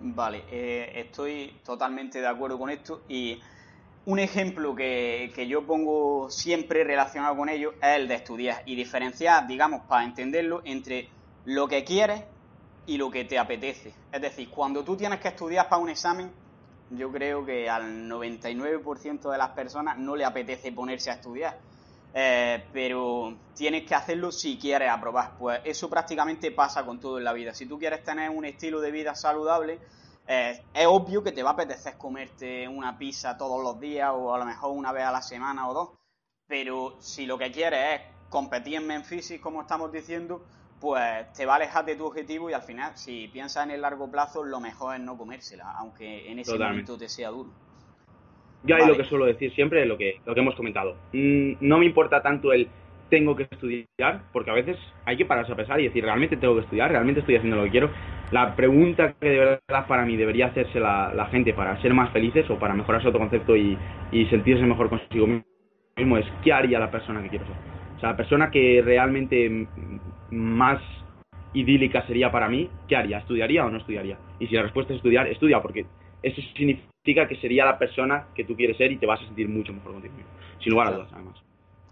[0.00, 3.38] Vale, eh, estoy totalmente de acuerdo con esto y
[4.06, 8.74] un ejemplo que, que, yo pongo siempre relacionado con ello es el de estudiar y
[8.74, 11.08] diferenciar, digamos, para entenderlo, entre
[11.46, 12.24] lo que quieres
[12.86, 13.94] y lo que te apetece.
[14.12, 16.30] Es decir, cuando tú tienes que estudiar para un examen,
[16.90, 21.58] yo creo que al 99% de las personas no le apetece ponerse a estudiar
[22.16, 25.36] eh, pero tienes que hacerlo si quieres aprobar.
[25.36, 27.52] Pues eso prácticamente pasa con todo en la vida.
[27.52, 29.80] Si tú quieres tener un estilo de vida saludable,
[30.28, 34.32] eh, es obvio que te va a apetecer comerte una pizza todos los días o
[34.32, 35.88] a lo mejor una vez a la semana o dos.
[36.46, 38.00] Pero si lo que quieres es
[38.30, 40.44] competir en Memphis, como estamos diciendo,
[40.80, 43.80] pues te va a alejar de tu objetivo y al final, si piensas en el
[43.80, 47.50] largo plazo, lo mejor es no comérsela, aunque en ese momento te sea duro.
[48.64, 50.96] Yo ahí lo que suelo decir siempre lo que, lo que hemos comentado.
[51.12, 52.68] Mm, no me importa tanto el
[53.10, 56.54] tengo que estudiar, porque a veces hay que pararse a pensar y decir, realmente tengo
[56.54, 57.90] que estudiar, realmente estoy haciendo lo que quiero.
[58.30, 62.48] La pregunta que de verdad para mí debería hacerse la, gente para ser más felices
[62.50, 63.76] o para mejorar su autoconcepto y,
[64.10, 65.28] y sentirse mejor consigo
[65.96, 67.54] mismo es, ¿qué haría la persona que quiero ser?
[67.96, 69.68] O sea, la persona que realmente
[70.30, 70.80] más
[71.52, 73.18] idílica sería para mí, ¿qué haría?
[73.18, 74.18] ¿Estudiaría o no estudiaría?
[74.40, 75.86] Y si la respuesta es estudiar, estudia, porque
[76.22, 79.48] eso significa que sería la persona que tú quieres ser y te vas a sentir
[79.48, 80.30] mucho mejor contigo mismo.
[80.62, 81.36] Sin lugar a dudas, además.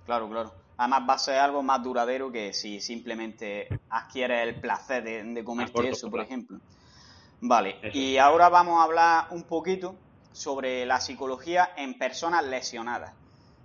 [0.06, 0.52] Claro, claro.
[0.78, 5.90] Además va a ser algo más duradero que si simplemente adquieres el placer de, comerte
[5.90, 6.58] eso, por ejemplo.
[7.42, 9.96] Vale, y ahora vamos a hablar un poquito
[10.32, 13.12] sobre la psicología en personas lesionadas.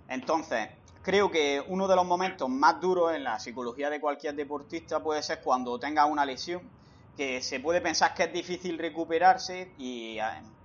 [0.08, 0.68] Entonces,
[1.02, 5.22] creo que uno de los momentos más duros en la psicología de cualquier deportista puede
[5.22, 6.60] ser cuando tenga una lesión
[7.18, 10.18] que se puede pensar que es difícil recuperarse y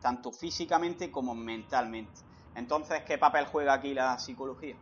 [0.04, 2.12] tanto físicamente como mentalmente.
[2.56, 4.76] Entonces, ¿qué papel juega aquí la psicología?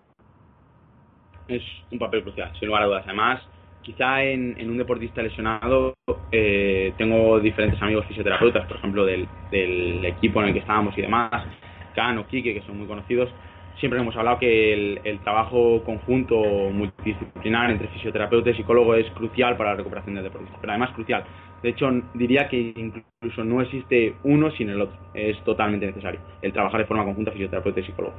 [1.47, 3.03] Es un papel crucial, sin lugar a dudas.
[3.05, 3.41] Además,
[3.81, 5.93] quizá en, un deportista lesionado
[6.33, 9.25] eh, tengo diferentes amigos fisioterapeutas, por ejemplo, del,
[10.03, 11.31] equipo en el que estábamos y demás,
[11.95, 13.29] Can o Kike, que son muy conocidos.
[13.79, 19.55] Siempre hemos hablado que el, el trabajo conjunto multidisciplinar entre fisioterapeuta y psicólogo es crucial
[19.55, 21.23] para la recuperación del deportista, pero además crucial
[21.61, 24.97] de hecho, diría que incluso no existe uno sin el otro.
[25.13, 28.15] Es totalmente necesario el trabajar de forma conjunta fisioterapeuta y psicólogo.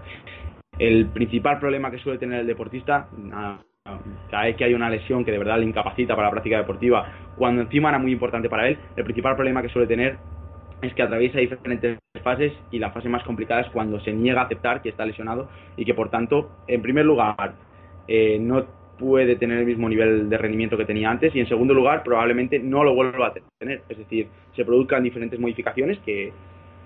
[0.79, 3.09] El principal problema que suele tener el deportista,
[4.31, 7.13] cada vez que hay una lesión que de verdad le incapacita para la práctica deportiva,
[7.37, 10.17] cuando encima era muy importante para él, el principal problema que suele tener
[10.81, 14.45] es que atraviesa diferentes fases y la fase más complicada es cuando se niega a
[14.45, 17.55] aceptar que está lesionado y que por tanto, en primer lugar,
[18.09, 18.65] eh, no
[18.99, 22.59] puede tener el mismo nivel de rendimiento que tenía antes y en segundo lugar probablemente
[22.59, 23.83] no lo vuelva a tener.
[23.89, 26.33] Es decir, se produzcan diferentes modificaciones que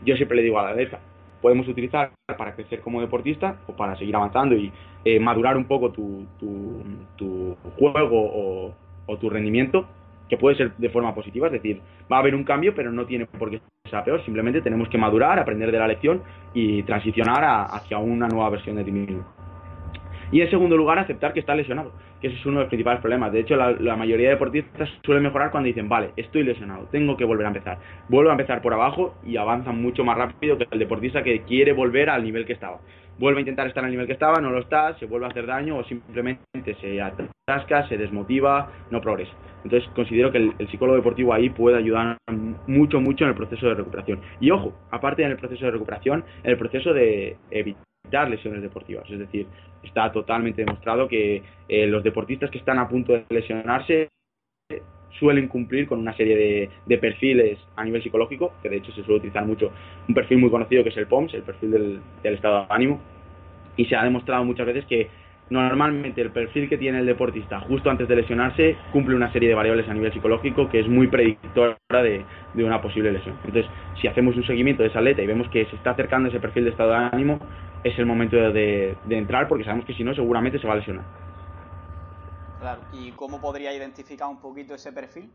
[0.05, 0.99] yo siempre le digo a la derecha,
[1.41, 4.73] podemos utilizar para crecer como deportista o para seguir avanzando y
[5.05, 8.75] eh, madurar un poco tu, tu, juego
[9.07, 9.87] o, tu rendimiento,
[10.29, 13.07] que puede ser de forma positiva, es decir, va a haber un cambio, pero no
[13.07, 17.69] tiene por qué ser peor, simplemente tenemos que madurar, aprender de la lección y transicionar
[17.71, 19.25] hacia una nueva versión de ti mismo.
[20.33, 23.01] Y en segundo lugar, aceptar que está lesionado, que ese es uno de los principales
[23.01, 23.33] problemas.
[23.33, 27.25] De hecho, la, mayoría de deportistas suelen mejorar cuando dicen, vale, estoy lesionado, tengo que
[27.25, 27.79] volver a empezar.
[28.09, 31.73] Vuelvo a empezar por abajo y avanzan mucho más rápido que el deportista que quiere
[31.73, 32.81] volver al nivel que estaba.
[33.19, 35.47] Vuelve a intentar estar al nivel que estaba, no lo está, se vuelve a hacer
[35.47, 39.33] daño o simplemente se atasca, se desmotiva, no progresa.
[39.65, 42.19] Entonces considero que el, el, psicólogo deportivo ahí puede ayudar
[42.67, 44.21] mucho, mucho en el proceso de recuperación.
[44.39, 48.63] Y ojo, aparte en el proceso de recuperación, en el proceso de evitar evitar lesiones
[48.63, 49.09] deportivas.
[49.11, 49.47] Es decir,
[49.83, 54.09] está totalmente demostrado que eh, los deportistas que están a punto de lesionarse
[55.19, 59.19] suelen cumplir con una serie de, perfiles a nivel psicológico, que de hecho se suele
[59.19, 59.73] utilizar mucho
[60.09, 63.01] un perfil muy conocido que es el POMS, el perfil del, del estado de ánimo,
[63.77, 65.09] y se ha demostrado muchas veces que
[65.51, 69.55] normalmente el perfil que tiene el deportista justo antes de lesionarse cumple una serie de
[69.55, 73.37] variables a nivel psicológico que es muy predictora de, una posible lesión.
[73.45, 76.41] Entonces, si hacemos un seguimiento de esa atleta y vemos que se está acercando ese
[76.41, 77.39] perfil de estado de ánimo,
[77.85, 81.05] es el momento de, entrar porque sabemos que si no seguramente se va a lesionar.
[82.61, 85.31] Claro, ¿y cómo podría identificar un poquito ese perfil?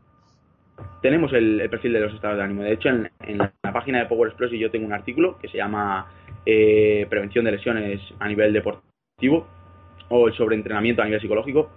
[1.00, 2.62] Tenemos el, perfil de los estados de ánimo.
[2.62, 6.06] De hecho, en, la, página de Power Explosive yo tengo un artículo que se llama
[6.44, 9.46] eh, Prevención de lesiones a nivel deportivo
[10.12, 11.70] o el sobreentrenamiento a nivel psicológico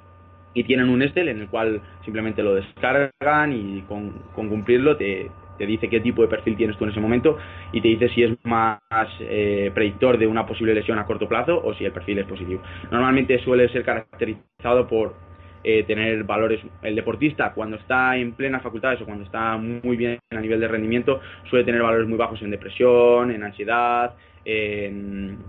[0.54, 5.90] y tienen un Excel en el cual simplemente lo descargan y con, cumplirlo te, dice
[5.90, 7.38] qué tipo de perfil tienes tú en ese momento
[7.72, 8.80] y te dice si es más
[9.20, 12.62] eh, predictor de una posible lesión a corto plazo o si el perfil es positivo.
[12.92, 15.16] Normalmente suele ser caracterizado por
[15.64, 20.20] eh, tener valores, el deportista cuando está en plenas facultades o cuando está muy bien
[20.30, 24.14] a nivel de rendimiento suele tener valores muy bajos en depresión, en ansiedad,
[24.46, 25.40] en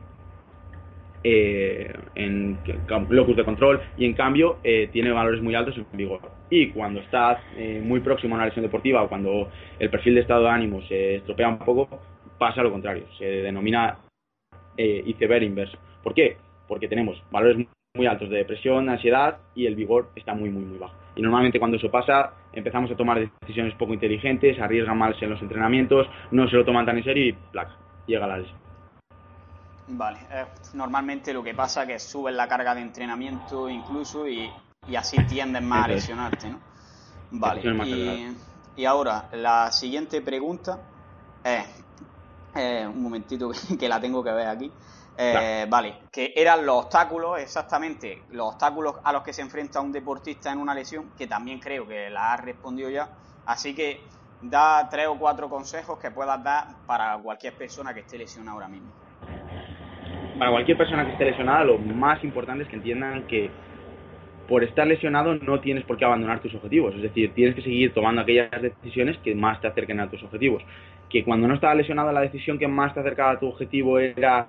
[1.28, 2.56] eh, en
[3.08, 6.20] locus de control y en cambio eh, tiene valores muy altos en vigor.
[6.50, 10.20] Y cuando estás eh, muy próximo a una lesión deportiva o cuando el perfil de
[10.20, 11.88] estado de ánimo se estropea un poco,
[12.38, 13.98] pasa lo contrario, se denomina
[14.78, 15.76] iceberg inverso.
[16.04, 16.36] ¿Por qué?
[16.68, 20.78] Porque tenemos valores muy altos de depresión, ansiedad y el vigor está muy, muy, muy
[20.78, 20.94] bajo.
[21.16, 25.42] Y normalmente cuando eso pasa empezamos a tomar decisiones poco inteligentes, arriesgan mal en los
[25.42, 27.74] entrenamientos, no se lo toman tan en serio y placa,
[28.06, 28.65] llega la lesión.
[29.88, 30.18] Vale,
[30.72, 34.50] normalmente lo que pasa es que subes la carga de entrenamiento incluso y,
[34.96, 36.60] así tiendes más a lesionarte, ¿no?
[37.30, 37.62] Vale,
[38.74, 40.80] y, ahora la siguiente pregunta
[41.44, 41.64] es,
[42.88, 44.72] un momentito que la tengo que ver aquí,
[45.16, 49.92] eh, vale, que eran los obstáculos, exactamente, los obstáculos a los que se enfrenta un
[49.92, 53.08] deportista en una lesión, que también creo que la has respondido ya,
[53.44, 54.08] así que
[54.40, 58.68] da tres o cuatro consejos que puedas dar para cualquier persona que esté lesionada ahora
[58.68, 59.05] mismo
[60.38, 63.50] para cualquier persona que esté lesionada, lo más importante es que entiendan que
[64.48, 66.94] por estar lesionado no tienes por qué abandonar tus objetivos.
[66.94, 70.62] Es decir, tienes que seguir tomando aquellas decisiones que más te acerquen a tus objetivos.
[71.10, 74.48] Que cuando no estaba lesionado, la decisión que más te acercaba a tu objetivo era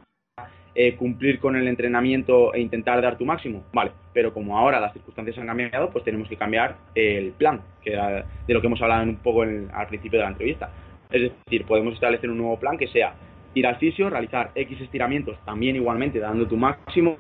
[0.76, 3.64] eh, cumplir con el entrenamiento e intentar dar tu máximo.
[3.74, 7.92] Vale, pero como ahora las circunstancias han cambiado, pues tenemos que cambiar el plan, que
[7.92, 10.70] de lo que hemos hablado un poco al principio de la entrevista.
[11.10, 13.16] Es decir, podemos establecer un nuevo plan que sea
[13.54, 17.16] ir al fisio, realizar X estiramientos, también igualmente dando tu máximo,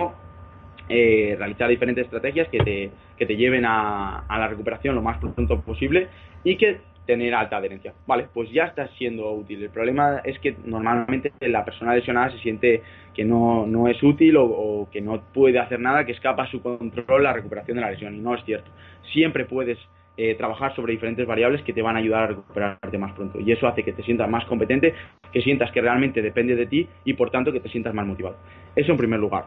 [0.90, 5.62] eh, realizar diferentes estrategias que te, que te lleven a, la recuperación lo más pronto
[5.62, 6.08] posible
[6.44, 7.94] y que tener alta adherencia.
[8.06, 9.63] Vale, pues ya está siendo útil.
[9.63, 14.38] El problema es que normalmente la persona lesionada se siente que no, no es útil
[14.38, 17.82] o, o, que no puede hacer nada, que escapa a su control la recuperación de
[17.82, 18.16] la lesión.
[18.16, 18.70] Y no es cierto.
[19.13, 19.78] Siempre puedes
[20.17, 23.39] eh, trabajar sobre diferentes variables que te van a ayudar a recuperarte más pronto.
[23.39, 24.93] Y eso hace que te sientas más competente,
[25.32, 28.38] que sientas que realmente depende de ti y por tanto que te sientas más motivado.
[28.75, 29.45] Eso en primer lugar.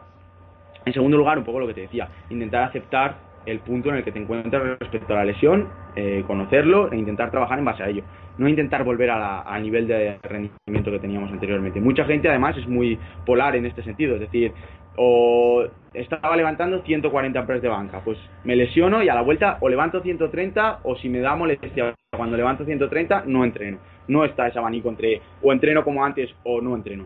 [0.85, 4.03] En segundo lugar, un poco lo que te decía, intentar aceptar el punto en el
[4.03, 7.89] que te encuentras respecto a la lesión, eh, conocerlo e intentar trabajar en base a
[7.89, 8.03] ello.
[8.37, 11.81] No intentar volver al nivel de rendimiento que teníamos anteriormente.
[11.81, 14.53] Mucha gente además es muy polar en este sentido, es decir,
[14.97, 19.69] o estaba levantando 140 press de banca, pues me lesiono y a la vuelta o
[19.69, 23.79] levanto 130 o si me da molestia cuando levanto 130 no entreno.
[24.07, 27.05] No está ese abanico entre o entreno como antes o no entreno.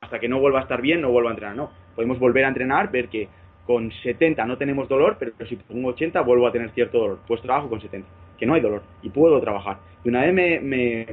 [0.00, 1.70] Hasta que no vuelva a estar bien no vuelvo a entrenar, no.
[1.94, 3.28] Podemos volver a entrenar, ver que
[3.66, 7.18] con 70 no tenemos dolor, pero si pongo 80 vuelvo a tener cierto dolor.
[7.26, 8.08] Pues trabajo con 70,
[8.38, 9.78] que no hay dolor y puedo trabajar.
[10.04, 11.06] Y una vez me, me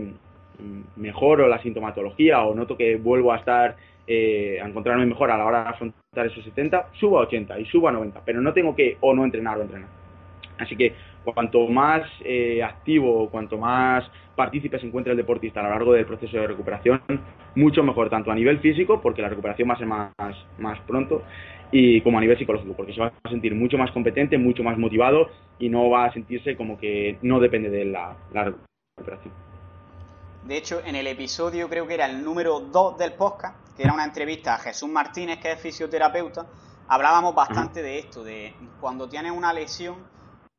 [0.95, 3.75] mejoro la sintomatología o noto que vuelvo a estar
[4.07, 7.65] eh, a encontrarme mejor a la hora de afrontar esos 70, subo a 80 y
[7.65, 9.89] subo a 90, pero no tengo que o no entrenar o entrenar.
[10.57, 14.03] Así que cuanto más eh, activo, cuanto más
[14.35, 17.01] partícipe se encuentre el deportista a lo largo del proceso de recuperación,
[17.55, 20.11] mucho mejor, tanto a nivel físico, porque la recuperación va a ser más,
[20.57, 21.23] más pronto,
[21.71, 24.77] y como a nivel psicológico, porque se va a sentir mucho más competente, mucho más
[24.77, 28.53] motivado y no va a sentirse como que no depende de la, la
[28.97, 29.33] recuperación.
[30.45, 33.93] De hecho, en el episodio, creo que era el número 2 del podcast, que era
[33.93, 36.45] una entrevista a Jesús Martínez, que es fisioterapeuta,
[36.87, 39.95] hablábamos bastante de esto, de cuando tienes una lesión,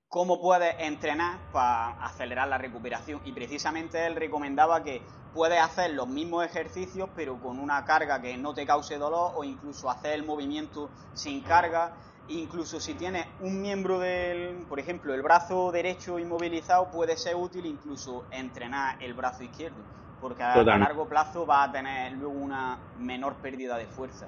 [0.08, 3.20] cómo puedes entrenar para acelerar la recuperación.
[3.24, 8.36] Y precisamente él recomendaba que puedes hacer los mismos ejercicios, pero con una carga que
[8.36, 11.94] no te cause dolor, o incluso hacer el movimiento sin carga
[12.28, 17.66] Incluso si tienes un miembro del, por ejemplo, el brazo derecho inmovilizado, puede ser útil
[17.66, 19.76] incluso entrenar el brazo izquierdo,
[20.20, 24.26] porque a, largo plazo va a tener luego una menor pérdida de fuerza.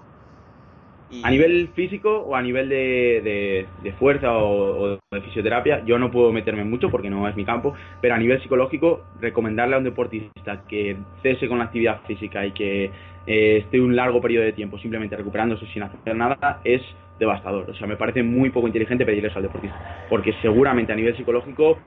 [1.22, 6.33] A nivel físico o a nivel de, de, fuerza o, de fisioterapia, yo no puedo
[6.33, 10.62] meterme mucho porque no es mi campo, pero a nivel psicológico, recomendarle a un deportista
[10.68, 12.90] que cese con la actividad física y que
[13.27, 16.83] eh, esté un largo periodo de tiempo simplemente recuperándose sin hacer nada es
[17.20, 17.70] devastador.
[17.70, 21.16] O sea, me parece muy poco inteligente pedirle eso al deportista, porque seguramente a nivel
[21.16, 21.79] psicológico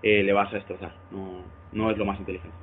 [0.00, 0.92] eh, le vas a destrozar.
[1.10, 2.56] No, no es lo más inteligente.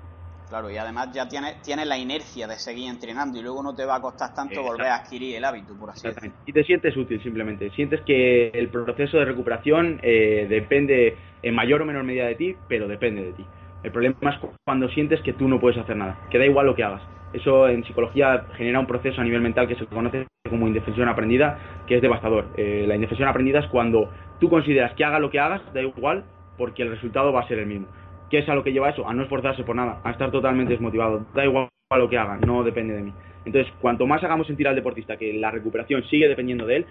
[0.49, 3.85] Claro, y además ya tienes, tienes la inercia de seguir entrenando y luego no te
[3.85, 6.35] va a costar tanto volver a adquirir el hábito, por así decirlo.
[6.45, 7.69] Y te sientes útil simplemente.
[7.71, 12.55] Sientes que el proceso de recuperación eh, depende en mayor o menor medida de ti,
[12.69, 13.45] pero depende de ti.
[13.83, 16.75] El problema es cuando sientes que tú no puedes hacer nada, que da igual lo
[16.75, 17.01] que hagas.
[17.33, 21.59] Eso en psicología genera un proceso a nivel mental que se conoce como indefensión aprendida,
[21.87, 22.47] que es devastador.
[22.55, 26.23] Eh, la indefensión aprendida es cuando tú consideras que haga lo que hagas, da igual,
[26.57, 27.87] porque el resultado va a ser el mismo.
[28.29, 29.07] ¿Qué es a lo que lleva eso?
[29.07, 31.25] A no esforzarse por nada, a estar totalmente desmotivado.
[31.33, 33.13] Da igual a lo que haga, no depende de mí.
[33.45, 36.85] Entonces, cuanto más hagamos sentir al deportista que la recuperación sigue dependiendo de él,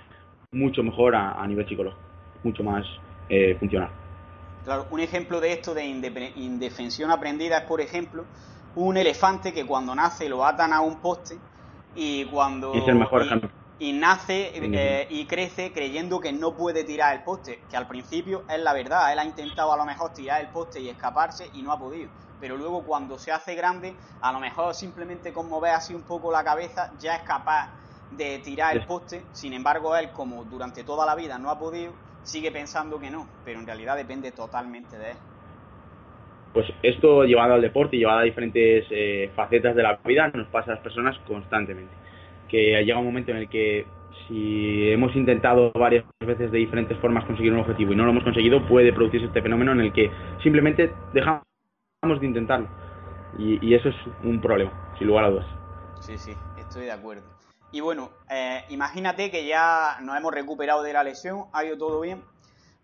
[0.53, 2.03] mucho mejor a, nivel psicológico,
[2.43, 2.87] mucho más
[3.29, 3.91] eh, funcional.
[4.65, 8.25] Claro, un ejemplo de esto de indefensión aprendida es, por ejemplo,
[8.75, 11.37] un elefante que cuando nace lo atan a un poste
[11.95, 12.73] y cuando...
[12.75, 17.23] Es el mejor ejemplo y nace eh, y crece creyendo que no puede tirar el
[17.23, 20.49] poste, que al principio es la verdad, él ha intentado a lo mejor tirar el
[20.49, 22.11] poste y escaparse y no ha podido,
[22.41, 26.33] pero luego cuando se hace grande, a lo mejor simplemente con mover así un poco
[26.33, 27.71] la cabeza ya es capaz
[28.11, 31.93] de tirar el poste, sin embargo él como durante toda la vida no ha podido,
[32.23, 35.17] sigue pensando que no, pero en realidad depende totalmente de él.
[36.55, 40.49] Pues esto llevado al deporte y llevado a diferentes eh, facetas de la vida nos
[40.49, 42.06] pasa a las personas constantemente
[42.49, 43.87] que llega un momento en el que
[44.27, 48.25] si hemos intentado varias veces de diferentes formas conseguir un objetivo y no lo hemos
[48.25, 50.11] conseguido, puede producirse este fenómeno en el que
[50.43, 51.43] simplemente dejamos
[52.21, 52.69] de intentarlo.
[53.39, 55.47] Y, eso es un problema, sin lugar a dudas.
[56.01, 57.23] Sí, sí, estoy de acuerdo.
[57.71, 62.01] Y bueno, eh, imagínate que ya nos hemos recuperado de la lesión, ha ido todo
[62.01, 62.23] bien,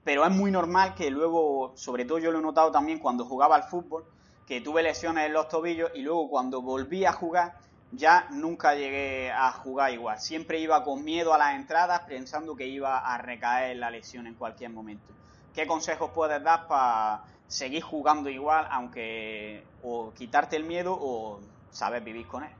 [0.05, 3.57] pero es muy normal que luego, sobre todo yo lo he notado también cuando jugaba
[3.57, 4.05] al fútbol,
[4.47, 7.55] que tuve lesiones en los tobillos y luego cuando volví a jugar
[7.93, 10.19] ya nunca llegué a jugar igual.
[10.19, 14.35] Siempre iba con miedo a las entradas pensando que iba a recaer la lesión en
[14.35, 15.13] cualquier momento.
[15.55, 22.03] ¿Qué consejos puedes dar para seguir jugando igual, aunque o quitarte el miedo o saber
[22.03, 22.51] vivir con él?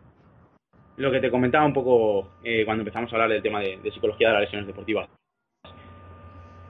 [0.97, 4.29] Lo que te comentaba un poco eh, cuando empezamos a hablar del tema de psicología
[4.29, 5.09] de las lesiones deportivas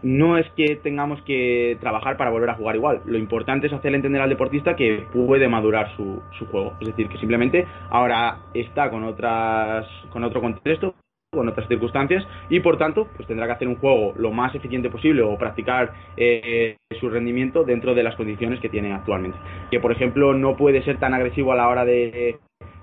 [0.03, 3.03] no es que tengamos que trabajar para volver a jugar igual.
[3.07, 6.75] Lo importante es hacerle entender al deportista que puede madurar su, su juego.
[6.81, 10.95] Es decir, que simplemente ahora está con otras, con otro contexto,
[11.35, 14.91] con otras circunstancias y por tanto pues tendrá que hacer un juego lo más eficiente
[14.91, 19.39] posible o practicar eh, su rendimiento dentro de las condiciones que tiene actualmente.
[19.71, 22.37] Que por ejemplo no puede ser tan agresivo a la hora de,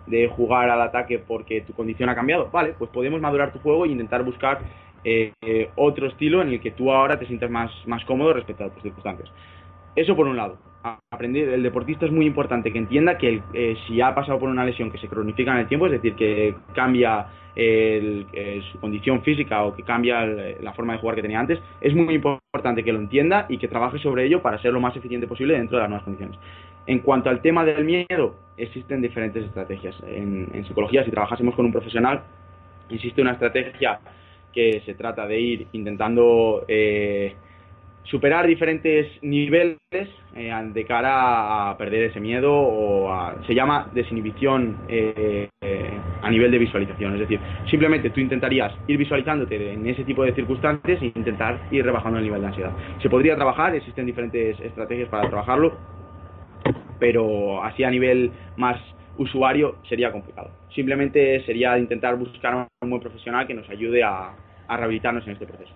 [0.08, 2.50] de jugar al ataque porque tu condición ha cambiado.
[2.52, 4.60] Vale, pues podemos madurar tu juego e intentar buscar
[5.04, 8.70] eh, otro estilo en el que tú ahora te sientas más, más cómodo respecto a
[8.70, 9.32] tus circunstancias.
[9.96, 10.58] Eso por un lado.
[11.12, 14.64] Aprender, el deportista es muy importante que entienda que eh, si ha pasado por una
[14.64, 17.28] lesión que se cronifica en el tiempo, es decir, que cambia
[18.72, 22.16] su condición física o que cambia la forma de jugar que tenía antes, es muy
[22.16, 25.56] importante que lo entienda y que trabaje sobre ello para ser lo más eficiente posible
[25.56, 26.40] dentro de las nuevas condiciones.
[26.88, 29.94] En cuanto al tema del miedo, existen diferentes estrategias.
[30.08, 32.22] en psicología, si trabajásemos con un profesional,
[32.90, 34.00] existe una estrategia
[34.54, 37.34] que se trata de ir intentando eh,
[38.04, 39.78] superar diferentes niveles
[40.36, 43.12] eh, de cara a perder ese miedo o
[43.46, 45.48] se llama desinhibición eh,
[46.22, 47.14] a nivel de visualización.
[47.14, 51.86] Es decir simplemente tú intentarías ir visualizándote en ese tipo de circunstancias e intentar ir
[51.86, 52.72] rebajando el nivel de ansiedad.
[53.02, 55.78] Se podría trabajar existen diferentes estrategias para trabajarlo
[57.00, 58.78] pero así a nivel más
[59.20, 60.50] usuario sería complicado.
[60.74, 64.34] Simplemente sería intentar buscar un buen profesional que nos ayude a,
[64.70, 65.74] rehabilitarnos en este proceso.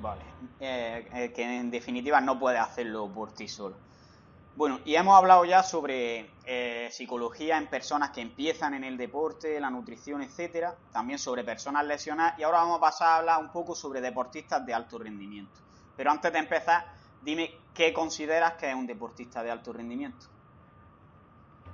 [0.00, 0.22] Vale,
[0.60, 3.76] eh, eh, que en definitiva no puede hacerlo por ti solo.
[4.54, 9.58] Bueno, y hemos hablado ya sobre eh, psicología en personas que empiezan en el deporte,
[9.58, 13.50] la nutrición, etcétera, también sobre personas lesionadas y ahora vamos a pasar a hablar un
[13.50, 15.58] poco sobre deportistas de alto rendimiento.
[15.96, 16.84] Pero antes de empezar,
[17.22, 20.31] dime qué consideras que es un deportista de alto rendimiento.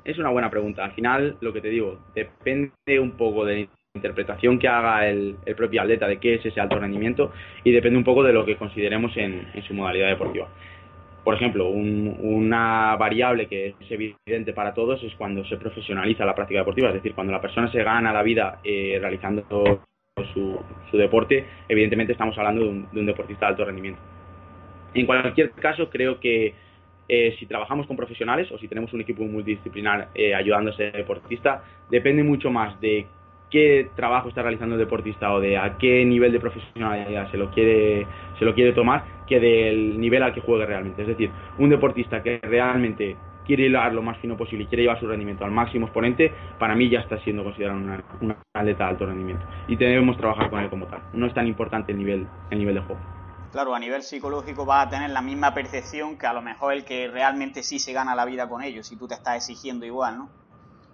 [0.09, 0.87] Es una buena pregunta.
[0.87, 5.37] Al final, lo que te digo, depende un poco de la interpretación que haga el,
[5.55, 7.31] propio atleta de qué es ese alto rendimiento
[7.63, 10.49] y depende un poco de lo que consideremos en, su modalidad deportiva.
[11.25, 16.61] Por ejemplo, una variable que es evidente para todos es cuando se profesionaliza la práctica
[16.61, 19.45] deportiva, es decir, cuando la persona se gana la vida eh, realizando
[20.33, 20.59] su,
[20.97, 24.01] deporte, evidentemente estamos hablando de un deportista de alto rendimiento.
[24.95, 26.55] En cualquier caso, creo que
[27.09, 30.91] eh, si trabajamos con profesionales o si tenemos un equipo multidisciplinar eh, ayudando a ese
[30.91, 33.07] deportista, depende mucho más de
[33.51, 37.51] qué trabajo está realizando el deportista o de a qué nivel de profesionalidad se lo
[37.51, 38.07] quiere
[38.39, 41.03] se lo quiere tomar que del nivel al que juegue realmente.
[41.03, 45.01] Es decir, un deportista que realmente quiere hilar lo más fino posible y quiere llevar
[45.01, 47.79] su rendimiento al máximo exponente, para mí ya está siendo considerado
[48.21, 49.45] una atleta de alto rendimiento.
[49.67, 51.01] Y debemos trabajar con él como tal.
[51.15, 53.18] No es tan importante el nivel, el nivel de juego.
[53.53, 56.85] Claro, a nivel psicológico va a tener la misma percepción que a lo mejor el
[56.85, 60.19] que realmente sí se gana la vida con ellos, si tú te estás exigiendo igual,
[60.19, 60.29] ¿no?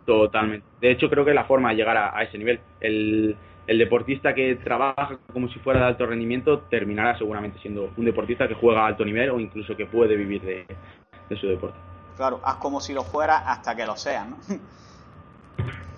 [0.06, 0.66] Totalmente.
[0.80, 2.60] De hecho, creo que es la forma de llegar a, ese nivel.
[2.80, 3.36] El,
[3.66, 8.54] deportista que trabaja como si fuera de alto rendimiento terminará seguramente siendo un deportista que
[8.54, 11.78] juega a alto nivel o incluso que puede vivir de, su deporte.
[12.16, 14.36] Claro, haz como si lo fuera hasta que lo seas, ¿no?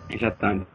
[0.09, 0.71] Exactamente.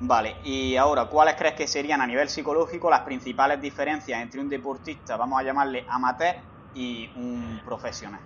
[0.00, 4.48] Vale, y ahora, ¿cuáles crees que serían a nivel psicológico las principales diferencias entre un
[4.48, 6.36] deportista, vamos a llamarle amateur,
[6.74, 8.20] y un profesional?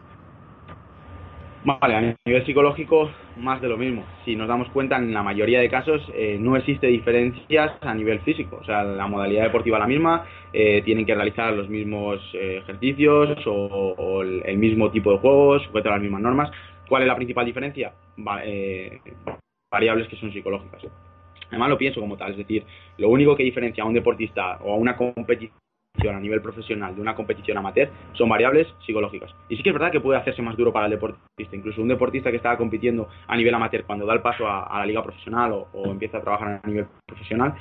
[1.64, 4.04] Vale, a nivel psicológico, más de lo mismo.
[4.24, 8.20] Si nos damos cuenta, en la mayoría de casos eh, no existe diferencias a nivel
[8.20, 8.58] físico.
[8.60, 12.58] O sea, la modalidad deportiva es la misma, eh, tienen que realizar los mismos eh,
[12.62, 16.50] ejercicios o, el, mismo tipo de juegos, sujeto a las mismas normas.
[16.88, 17.92] ¿Cuál es la principal diferencia?
[19.70, 20.82] variables que son psicológicas.
[21.52, 22.64] Además lo pienso como tal, es decir,
[22.96, 25.52] lo único que diferencia a un deportista o a una competición
[26.08, 29.30] a nivel profesional de una competición amateur son variables psicológicas.
[29.48, 31.54] Y sí que es verdad que puede hacerse más duro para el deportista.
[31.54, 34.86] Incluso un deportista que estaba compitiendo a nivel amateur cuando da el paso a, la
[34.86, 37.54] liga profesional o, empieza a trabajar a nivel profesional,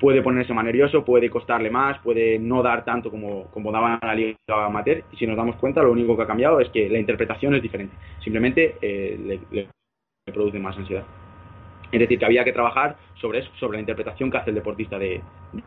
[0.00, 4.08] puede ponerse más nervioso, puede costarle más, puede no dar tanto como, como daba en
[4.08, 5.04] la liga amateur.
[5.12, 7.62] Y si nos damos cuenta, lo único que ha cambiado es que la interpretación es
[7.62, 7.94] diferente.
[8.24, 11.04] Simplemente eh, le produce más ansiedad.
[11.92, 14.98] Es decir, que había que trabajar sobre eso, sobre la interpretación que hace el deportista
[14.98, 15.22] de,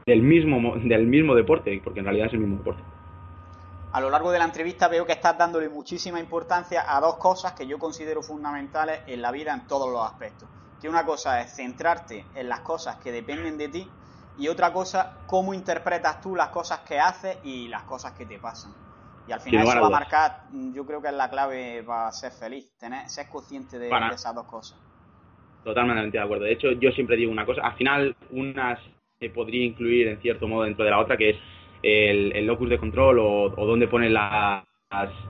[0.06, 2.84] del, mismo, del mismo deporte, porque en realidad es el mismo deporte.
[3.94, 7.54] A lo largo de la entrevista veo que estás dándole muchísima importancia a dos cosas
[7.54, 10.50] que yo considero fundamentales en la vida en todos los aspectos.
[10.82, 13.88] Que una cosa es centrarte en las cosas que dependen de ti
[14.38, 18.38] y otra cosa, cómo interpretas tú las cosas que haces y las cosas que te
[18.38, 18.74] pasan.
[19.30, 22.34] Y al final eso va a marcar, yo creo que es la clave para ser
[22.34, 24.78] feliz, tener, ser consciente de esas dos cosas.
[25.66, 26.46] Totalmente de acuerdo.
[26.46, 27.62] De hecho, yo siempre digo una cosa.
[27.64, 28.78] Al final, una
[29.20, 31.38] se podría incluir en cierto modo dentro de la otra, que es
[31.82, 34.14] el, locus de control o, o dónde pone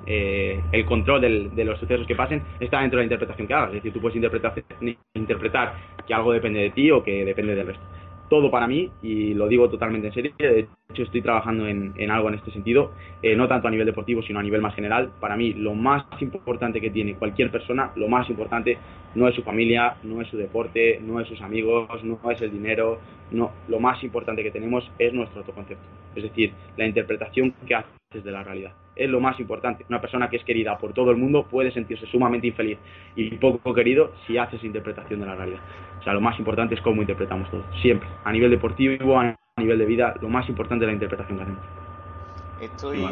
[0.05, 1.21] eh, el control
[1.55, 3.69] de los sucesos que pasen está dentro de la interpretación que hagas.
[3.69, 5.73] Es decir, tú puedes interpretar
[6.05, 7.85] que algo depende de ti o que depende del resto
[8.29, 10.33] todo para mí y lo digo totalmente en serio.
[10.37, 14.21] De hecho, estoy trabajando en, algo en este sentido, eh, no tanto a nivel deportivo,
[14.23, 15.11] sino a nivel más general.
[15.19, 18.77] Para mí, lo más importante que tiene cualquier persona, lo más importante
[19.15, 22.51] no es su familia, no es su deporte, no es sus amigos, no es el
[22.51, 22.99] dinero.
[23.31, 25.83] Lo más importante que tenemos es nuestro autoconcepto.
[26.15, 28.73] Es decir, la interpretación que haces de la realidad.
[28.95, 29.85] Es lo más importante.
[29.89, 32.77] Una persona que es querida por todo el mundo puede sentirse sumamente infeliz
[33.15, 35.59] y poco querido si haces interpretación de la realidad.
[35.99, 38.07] O sea, lo más importante es cómo interpretamos todo, siempre.
[38.23, 41.63] A nivel deportivo, a nivel de vida, lo más importante es la interpretación que hacemos.
[42.61, 43.05] Estoy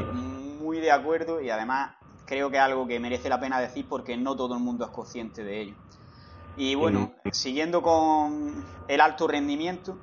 [0.62, 4.16] muy de acuerdo y además creo que es algo que merece la pena decir porque
[4.18, 5.76] no todo el mundo es consciente de ello.
[6.56, 9.98] Y bueno, siguiendo con el alto rendimiento,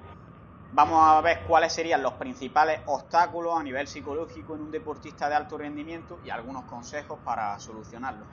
[0.73, 5.35] vamos a ver cuáles serían los principales obstáculos a nivel psicológico en un deportista de
[5.35, 8.27] alto rendimiento y algunos consejos para solucionarlos.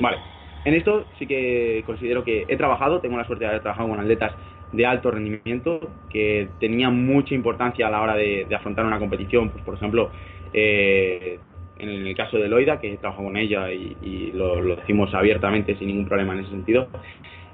[0.00, 0.18] Vale,
[0.64, 4.00] en esto sí que considero que he trabajado, tengo la suerte de haber trabajado con
[4.00, 4.32] atletas
[4.72, 5.80] de alto rendimiento
[6.10, 9.50] que tenían mucha importancia a la hora de, afrontar una competición.
[9.50, 10.10] Pues, por ejemplo,
[10.52, 11.38] eh,
[11.78, 15.88] en el caso de Loida, que he trabajado con ella y, lo, decimos abiertamente sin
[15.88, 16.88] ningún problema en ese sentido,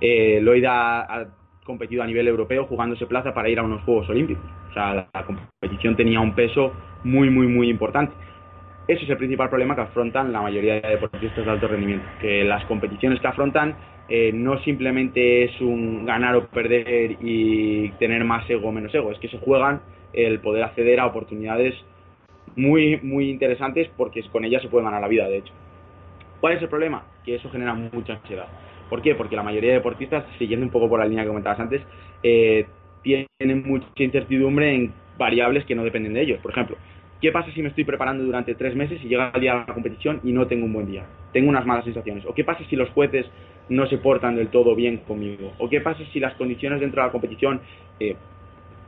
[0.00, 1.28] eh, Loida
[1.70, 4.44] competido a nivel europeo jugándose plaza para ir a unos Juegos Olímpicos.
[4.70, 6.72] O sea, la competición tenía un peso
[7.04, 8.12] muy, muy, muy importante.
[8.88, 12.42] Ese es el principal problema que afrontan la mayoría de deportistas de alto rendimiento, que
[12.42, 13.76] las competiciones que afrontan
[14.08, 19.12] eh, no simplemente es un ganar o perder y tener más ego o menos ego,
[19.12, 19.80] es que se juegan
[20.12, 21.74] el poder acceder a oportunidades
[22.56, 25.52] muy, muy interesantes porque con ellas se puede ganar la vida, de hecho.
[26.40, 27.04] ¿Cuál es el problema?
[27.24, 28.48] Que eso genera mucha ansiedad.
[28.90, 29.14] ¿Por qué?
[29.14, 31.80] Porque la mayoría de deportistas, siguiendo un poco por la línea que comentabas antes,
[32.22, 32.66] eh,
[33.02, 36.40] tienen mucha incertidumbre en variables que no dependen de ellos.
[36.40, 36.76] Por ejemplo,
[37.20, 39.74] ¿Qué pasa si me estoy preparando durante tres meses y llega el día de la
[39.74, 41.04] competición y no tengo un buen día?
[41.34, 42.24] Tengo unas malas sensaciones.
[42.24, 43.26] ¿O qué pasa si los jueces
[43.68, 45.52] no se portan del todo bien conmigo?
[45.58, 47.60] ¿O qué pasa si las condiciones dentro de la competición,
[48.00, 48.16] eh,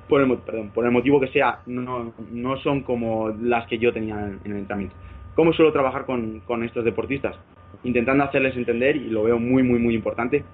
[0.09, 2.15] por, el, motivo que sea, no,
[2.63, 4.97] son como las que yo tenía en, el entrenamiento?
[5.35, 7.37] ¿Cómo suelo trabajar con estos deportistas?
[7.85, 10.45] Intentando hacerles entender, y lo veo muy, muy, muy importante,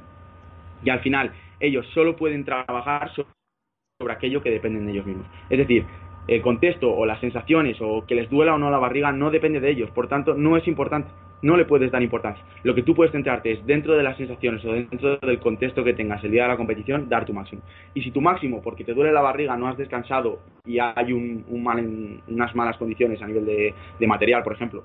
[0.84, 5.26] y al final ellos solo pueden trabajar sobre aquello que dependen de ellos mismos.
[5.50, 5.84] Es decir,
[6.28, 9.60] el contexto o las sensaciones o que les duela o no la barriga no depende
[9.60, 11.10] de ellos, por tanto no es importante.
[11.40, 12.44] no le puedes dar importancia.
[12.64, 15.94] Lo que tú puedes centrarte es dentro de las sensaciones o dentro del contexto que
[15.94, 17.62] tengas el día de la competición, dar tu máximo.
[17.94, 21.44] Y si tu máximo, porque te duele la barriga, no has descansado y hay un,
[21.48, 24.82] unas malas condiciones a nivel de, de material, por ejemplo,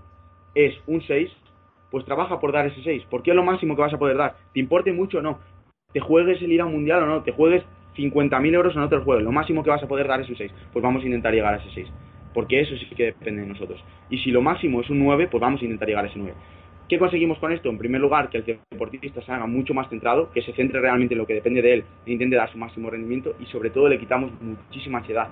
[0.54, 1.32] es un 6,
[1.94, 4.36] pues trabaja por dar ese 6, porque es lo máximo que vas a poder dar.
[4.52, 5.38] ¿Te importe mucho o no?
[5.94, 7.22] ¿Te juegues el ir a un mundial o no?
[7.22, 7.64] ¿Te juegues
[7.96, 9.22] 50.000 euros o no te lo?
[9.22, 10.52] Lo máximo que vas a poder dar es un 6.
[10.74, 11.88] Pues vamos a intentar llegar a ese 6
[12.34, 13.80] porque eso sí que depende de nosotros.
[14.10, 16.34] Y si lo máximo es un 9, pues vamos a intentar llegar a ese 9.
[16.90, 17.70] ¿Qué conseguimos con esto?
[17.70, 21.14] En primer lugar, que el deportista se haga mucho más centrado, que se centre realmente
[21.14, 23.88] en lo que depende de él e intente dar su máximo rendimiento y sobre todo
[23.88, 25.30] le quitamos muchísima ansiedad.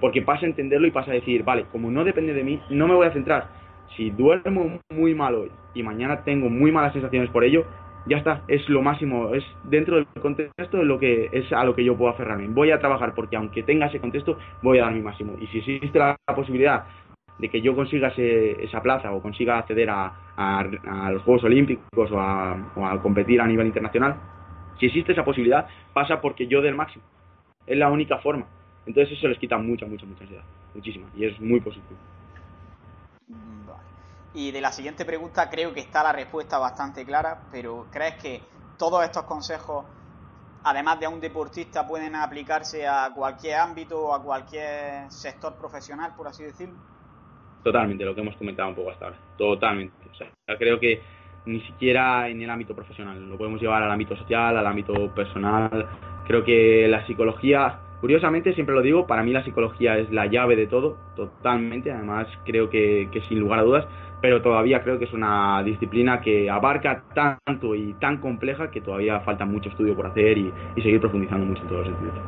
[0.00, 2.86] Porque pasa a entenderlo y pasa a decir, vale, como no depende de mí, no
[2.86, 3.61] me voy a centrar.
[3.96, 7.64] Si duermo muy mal hoy y mañana tengo muy malas sensaciones por ello,
[8.06, 11.74] ya está, es lo máximo, es dentro del contexto de lo que es a lo
[11.74, 12.48] que yo puedo aferrarme.
[12.48, 15.34] Voy a trabajar porque aunque tenga ese contexto, voy a dar mi máximo.
[15.40, 16.84] Y si existe la, posibilidad
[17.38, 20.12] de que yo consiga esa plaza o consiga acceder a,
[21.12, 24.16] los Juegos Olímpicos o a, competir a nivel internacional,
[24.78, 27.04] si existe esa posibilidad, pasa porque yo dé el máximo.
[27.66, 28.46] Es la única forma.
[28.86, 30.44] Entonces eso les quita mucha, mucha, mucha ansiedad.
[30.74, 31.06] Muchísima.
[31.16, 31.98] Y es muy positivo.
[34.34, 38.40] Y de la siguiente pregunta creo que está la respuesta bastante clara, pero ¿crees que
[38.78, 39.84] todos estos consejos,
[40.64, 46.14] además de a un deportista, pueden aplicarse a cualquier ámbito o a cualquier sector profesional,
[46.16, 46.76] por así decirlo?
[47.62, 49.18] Totalmente, lo que hemos comentado un poco hasta ahora.
[49.36, 50.08] Totalmente.
[50.10, 51.02] O sea, creo que
[51.44, 55.88] ni siquiera en el ámbito profesional, lo podemos llevar al ámbito social, al ámbito personal.
[56.26, 60.56] Creo que la psicología Curiosamente, siempre lo digo, para mí la psicología es la llave
[60.56, 61.92] de todo, totalmente.
[61.92, 63.86] Además, creo que, sin lugar a dudas,
[64.22, 69.18] pero todavía creo que es una disciplina que abarca tanto y tan compleja que todavía
[69.20, 72.24] falta mucho estudio por hacer y, seguir profundizando mucho en todos los sentidos.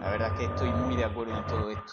[0.00, 1.92] La verdad es que estoy muy de acuerdo en todo esto.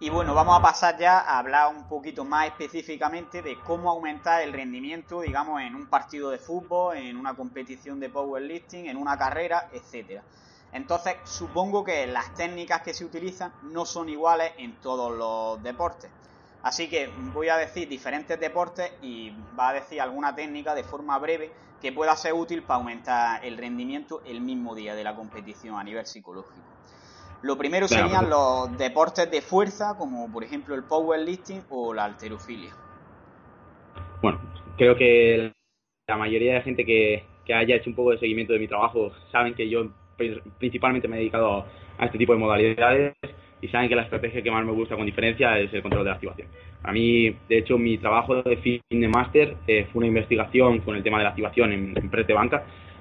[0.00, 4.42] Y bueno, vamos a pasar ya a hablar un poquito más específicamente de cómo aumentar
[4.42, 9.16] el rendimiento, digamos, en un partido de fútbol, en una competición de powerlifting, en una
[9.16, 10.22] carrera, etcétera.
[10.72, 16.10] Entonces, supongo que las técnicas que se utilizan no son iguales en todos los deportes.
[16.62, 21.18] Así que voy a decir diferentes deportes y va a decir alguna técnica de forma
[21.18, 21.50] breve
[21.80, 25.84] que pueda ser útil para aumentar el rendimiento el mismo día de la competición a
[25.84, 26.60] nivel psicológico.
[27.42, 32.74] Lo primero serían los deportes de fuerza, como por ejemplo el powerlifting o la alterofilia.
[34.20, 34.38] Bueno,
[34.76, 35.50] creo que
[36.06, 39.12] la mayoría de gente que, que haya hecho un poco de seguimiento de mi trabajo
[39.32, 39.90] saben que yo
[40.58, 41.64] principalmente me he dedicado
[41.96, 43.14] a este tipo de modalidades
[43.60, 46.10] y saben que la estrategia que más me gusta con diferencia es el control de
[46.10, 46.48] la activación.
[46.82, 51.02] A mí, de hecho, mi trabajo de Fitness Master eh, fue una investigación con el
[51.02, 52.34] tema de la activación en, en Prete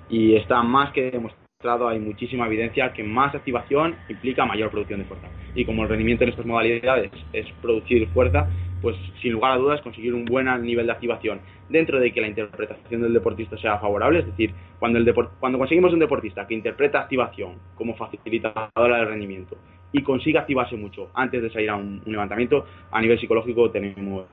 [0.10, 5.06] y está más que demostrado, hay muchísima evidencia que más activación implica mayor producción de
[5.06, 5.28] fuerza.
[5.56, 8.48] Y como el rendimiento en estas modalidades es producir fuerza,
[8.82, 12.28] pues sin lugar a dudas conseguir un buen nivel de activación dentro de que la
[12.28, 17.02] interpretación del deportista sea favorable, es decir, cuando, el cuando conseguimos un deportista que interpreta
[17.02, 19.58] activación como facilitadora del rendimiento
[19.92, 24.26] y consiga activarse mucho antes de salir a un, levantamiento, a nivel psicológico tenemos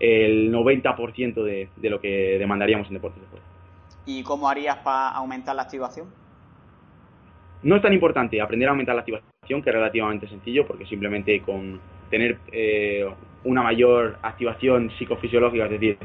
[0.00, 3.46] el 90% de, de lo que demandaríamos en deportes de fuerza.
[4.06, 6.08] ¿Y cómo harías para aumentar la activación?
[7.62, 11.40] No es tan importante aprender a aumentar la activación, que es relativamente sencillo, porque simplemente
[11.40, 13.04] con tener eh,
[13.44, 15.98] una mayor activación psicofisiológica, es decir,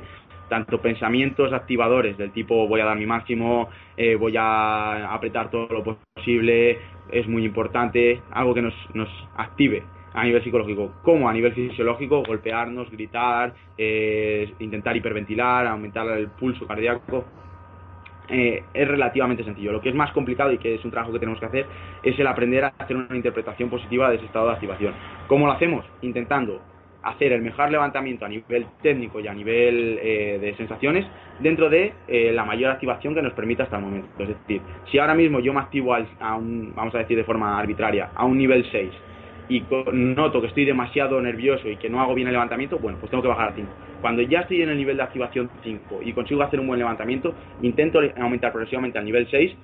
[0.49, 5.67] tanto pensamientos activadores del tipo voy a dar mi máximo, eh, voy a apretar todo
[5.67, 5.83] lo
[6.15, 6.79] posible,
[7.11, 9.83] es muy importante, algo que nos, nos active
[10.13, 16.67] a nivel psicológico como a nivel fisiológico, golpearnos, gritar, eh, intentar hiperventilar, aumentar el pulso
[16.67, 17.25] cardíaco.
[18.29, 19.73] Eh, es relativamente sencillo.
[19.73, 21.65] Lo que es más complicado y que es un trabajo que tenemos que hacer
[22.01, 24.93] es el aprender a hacer una interpretación positiva de ese estado de activación.
[25.27, 25.85] ¿Cómo lo hacemos?
[26.01, 26.61] Intentando
[27.03, 31.05] hacer el mejor levantamiento a nivel técnico y a nivel eh, de sensaciones
[31.39, 34.07] dentro de eh, la mayor activación que nos permita hasta el momento.
[34.19, 37.59] Es decir, si ahora mismo yo me activo a un, vamos a decir de forma
[37.59, 38.91] arbitraria, a un nivel 6
[39.49, 43.09] y noto que estoy demasiado nervioso y que no hago bien el levantamiento, bueno, pues
[43.09, 43.67] tengo que bajar a 5.
[44.01, 47.33] Cuando ya estoy en el nivel de activación 5 y consigo hacer un buen levantamiento,
[47.61, 49.55] intento aumentar progresivamente al nivel 6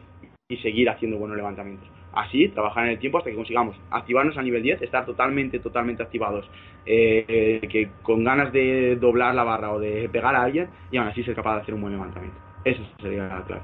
[0.50, 4.42] y seguir haciendo buenos levantamientos así, trabajar en el tiempo hasta que consigamos activarnos a
[4.42, 6.50] nivel 10, estar totalmente, totalmente activados,
[6.86, 11.08] eh, que con ganas de doblar la barra o de pegar a alguien y aún
[11.08, 12.38] así ser capaz de hacer un buen levantamiento.
[12.64, 13.62] Eso sería la clave.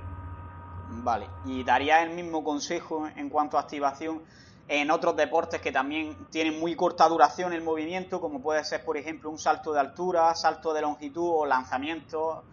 [1.04, 4.22] Vale, y daría el mismo consejo en cuanto a activación
[4.68, 8.98] en otros deportes que también tienen muy corta duración el movimiento, como puede ser, por
[8.98, 12.44] ejemplo, un salto de altura, salto de longitud o lanzamiento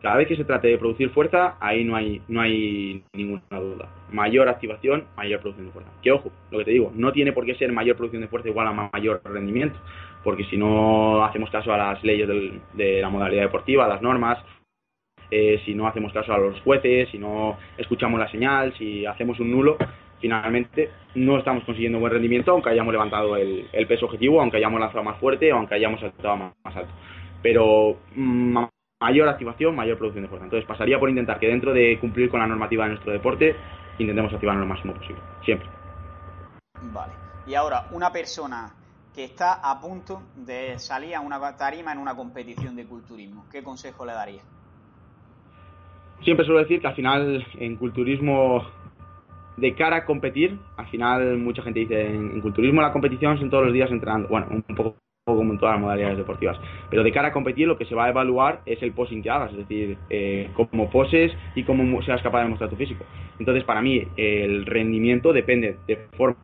[0.00, 3.88] cada vez que se trate de producir fuerza, ahí no hay, no hay ninguna duda.
[4.12, 5.90] Mayor activación, mayor producción de fuerza.
[6.02, 8.48] Que ojo, lo que te digo, no tiene por qué ser mayor producción de fuerza
[8.48, 9.78] igual a mayor rendimiento.
[10.22, 12.28] porque si no hacemos caso a las leyes
[12.74, 14.38] de la modalidad deportiva, a las normas,
[15.30, 19.38] eh, si no hacemos caso a los jueces, si no escuchamos la señal, si hacemos
[19.38, 19.76] un nulo,
[20.20, 25.04] finalmente no estamos consiguiendo buen rendimiento aunque hayamos levantado el, peso objetivo, aunque hayamos lanzado
[25.04, 26.92] más fuerte aunque hayamos saltado más, alto.
[27.42, 28.58] Pero mm,
[29.00, 30.44] mayor activación, mayor producción de fuerza.
[30.44, 33.54] Entonces pasaría por intentar que dentro de cumplir con la normativa de nuestro deporte,
[34.00, 35.68] intentemos activarnos lo máximo posible, siempre.
[36.92, 37.12] Vale.
[37.46, 38.74] Y ahora, una persona
[39.14, 43.62] que está a punto de salir a una tarima en una competición de culturismo, ¿qué
[43.62, 44.42] consejo le daría?
[46.22, 48.62] siempre suelo decir que al final en culturismo
[49.56, 53.64] de cara a competir, al final mucha gente dice en, culturismo la competición son todos
[53.64, 54.96] los días entrenando, bueno, un poco
[55.36, 56.58] como en todas las modalidades deportivas.
[56.90, 59.30] Pero de cara a competir lo que se va a evaluar es el posing que
[59.30, 63.04] hagas, es decir, eh, cómo poses y cómo seas capaz de mostrar tu físico.
[63.38, 66.36] Entonces, para mí, el rendimiento depende de forma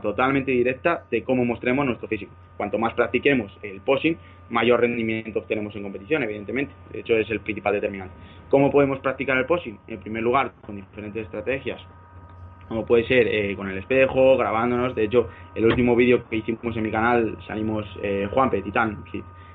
[0.00, 2.32] totalmente directa de cómo mostremos nuestro físico.
[2.56, 4.16] Cuanto más practiquemos el posing,
[4.50, 6.72] mayor rendimiento obtenemos en competición, evidentemente.
[6.92, 8.14] De hecho, es el principal determinante.
[8.48, 9.78] ¿Cómo podemos practicar el posing?
[9.88, 11.80] En primer lugar, con diferentes estrategias,
[12.72, 14.94] como puede ser eh, con el espejo, grabándonos.
[14.94, 19.04] De hecho, el último vídeo que hicimos en mi canal salimos eh, Juanpe, Titán,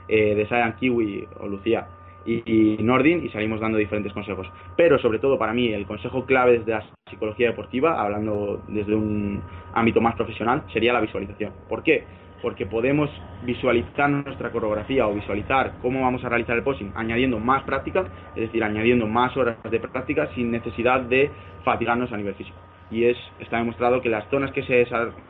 [0.07, 1.88] eh, de Saiyan Kiwi o Lucía
[2.26, 4.47] y, Nordin y salimos dando diferentes consejos.
[4.76, 9.41] Pero sobre todo para mí el consejo clave desde la psicología deportiva, hablando desde un
[9.74, 11.53] ámbito más profesional, sería la visualización.
[11.68, 12.03] ¿Por qué?
[12.43, 13.09] Porque podemos
[13.43, 18.05] visualizar nuestra coreografía o visualizar cómo vamos a realizar el posing añadiendo más práctica,
[18.36, 21.32] es decir, añadiendo más horas de práctica sin necesidad de
[21.63, 22.66] fatigarnos a nivel físico.
[22.89, 24.88] Y es, está demostrado que las zonas que se,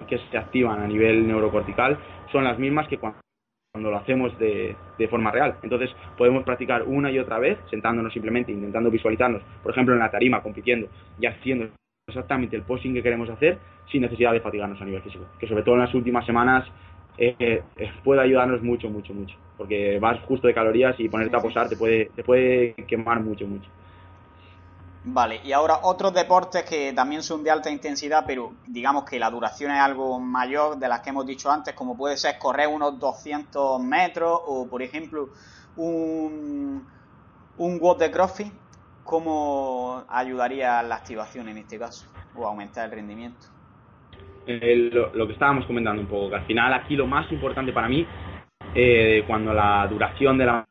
[0.08, 1.98] que se activan a nivel neurocortical
[2.32, 3.20] son las mismas que cuando
[3.78, 4.76] cuando lo hacemos de,
[5.08, 5.56] forma real.
[5.62, 10.10] Entonces podemos practicar una y otra vez, sentándonos simplemente, intentando visualizarnos, por ejemplo, en la
[10.10, 10.88] tarima, compitiendo
[11.20, 11.70] y haciendo
[12.08, 13.60] exactamente el posing que queremos hacer
[13.92, 15.26] sin necesidad de fatigarnos a nivel físico.
[15.40, 16.66] Que sobre todo en las últimas semanas
[17.20, 17.62] eh, eh,
[18.04, 19.36] puede ayudarnos mucho, mucho, mucho.
[19.58, 23.46] Porque vas justo de calorías y ponerte a posar te puede, te puede quemar mucho,
[23.46, 23.70] mucho.
[25.10, 29.30] Vale, y ahora otros deportes que también son de alta intensidad, pero digamos que la
[29.30, 33.00] duración es algo mayor de las que hemos dicho antes, como puede ser correr unos
[33.00, 35.30] 200 metros o, por ejemplo,
[35.78, 36.86] un,
[37.58, 38.52] un WOD de CrossFit,
[39.06, 42.06] ¿cómo ayudaría la activación en este caso
[42.36, 43.48] o aumentar el rendimiento?
[44.46, 48.06] lo, que estábamos comentando un poco, que al final aquí lo más importante para mí,
[48.76, 50.68] eh, cuando la duración de la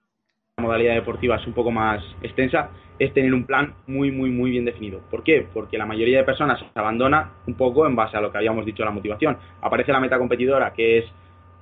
[0.59, 4.65] modalidad deportiva es un poco más extensa, es tener un plan muy, muy, muy bien
[4.65, 5.01] definido.
[5.11, 5.47] ¿Por qué?
[5.53, 8.65] Porque la mayoría de personas se abandona un poco en base a lo que habíamos
[8.65, 9.37] dicho la motivación.
[9.61, 11.05] Aparece la meta competidora que es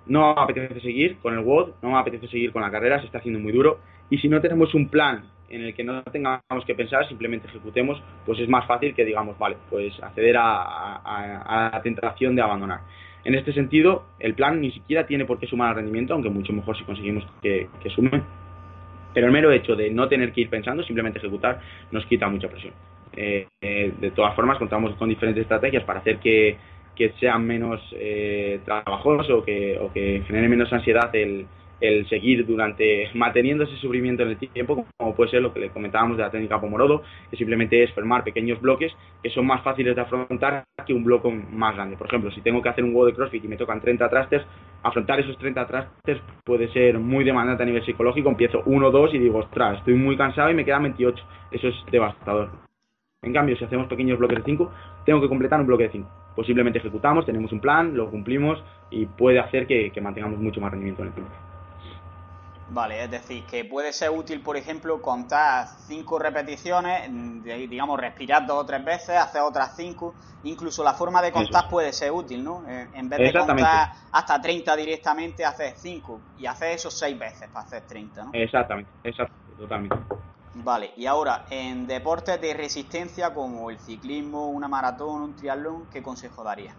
[0.07, 3.41] no apetece seguir con el WOD, no apetece seguir con la carrera, se está haciendo
[3.41, 3.79] muy duro.
[4.11, 8.03] Y si no tenemos un plan en el que no tengamos que pensar, simplemente ejecutemos,
[8.27, 12.81] pues es más fácil que digamos, vale, pues acceder a, la tentación de abandonar.
[13.25, 16.53] En este sentido, el plan ni siquiera tiene por qué sumar al rendimiento, aunque mucho
[16.53, 18.23] mejor si conseguimos que, que sume
[19.15, 21.61] pero el mero hecho de no tener que ir pensando, simplemente ejecutar,
[21.93, 22.75] nos quita mucha presión.
[23.17, 26.57] Eh, eh, de todas formas, contamos con diferentes estrategias para hacer que,
[26.97, 31.47] que menos eh, trabajoso o que, o que genere menos ansiedad el,
[31.89, 35.71] el seguir durante manteniendo ese sufrimiento en el tiempo, como puede ser lo que le
[35.71, 39.95] comentábamos de la técnica Pomorodo, que simplemente es formar pequeños bloques que son más fáciles
[39.95, 41.97] de afrontar que un bloque más grande.
[41.97, 44.43] Por ejemplo, si tengo que hacer un huevo de CrossFit y me tocan 30 trastes,
[44.83, 48.29] afrontar esos 30 trastes puede ser muy demandante a nivel psicológico.
[48.29, 51.25] Empiezo 1 2 y digo, ostras, estoy muy cansado y me quedan 28.
[51.53, 52.51] Eso es devastador.
[53.23, 54.73] En cambio, si hacemos pequeños bloques de 5,
[55.07, 56.09] tengo que completar un bloque de 5.
[56.37, 61.03] Posiblemente ejecutamos, tenemos un plan, lo cumplimos y puede hacer que mantengamos mucho más rendimiento
[61.03, 61.33] en el tiempo.
[62.71, 67.11] Vale, es decir, que puede ser útil, por ejemplo, contar cinco repeticiones,
[67.43, 70.15] digamos, respirar dos o tres veces, hacer otras cinco.
[70.45, 72.65] Incluso la forma de contar puede ser útil, ¿no?
[72.69, 77.49] Eh, en vez de contar hasta 30 directamente, hacer cinco y hacer eso seis veces
[77.49, 78.31] para hacer 30, ¿no?
[78.33, 79.97] Exactamente, exactamente, totalmente.
[80.55, 86.03] Vale, y ahora, en deportes de resistencia como el ciclismo, una maratón, un triatlón, ¿qué
[86.03, 86.75] consejo daría?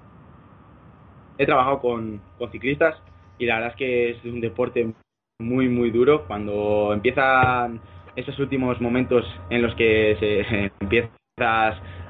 [1.37, 2.95] He trabajado con, con ciclistas
[3.37, 4.93] y la verdad es que es un deporte
[5.39, 6.25] muy, muy duro.
[6.27, 7.79] Cuando empiezan
[8.15, 11.11] esos últimos momentos en los que se, empiezas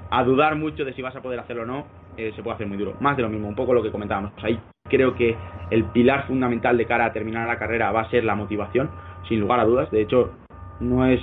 [0.10, 1.86] a dudar mucho de si vas a poder hacerlo o no,
[2.18, 2.96] eh, se puede hacer muy duro.
[3.00, 4.32] Más de lo mismo, un poco lo que comentábamos.
[4.44, 5.36] Ahí creo que
[5.72, 8.90] el pilar fundamental de cara a terminar la carrera va a ser la motivación,
[9.28, 9.90] sin lugar a dudas.
[9.92, 10.32] De hecho,
[10.80, 11.20] no es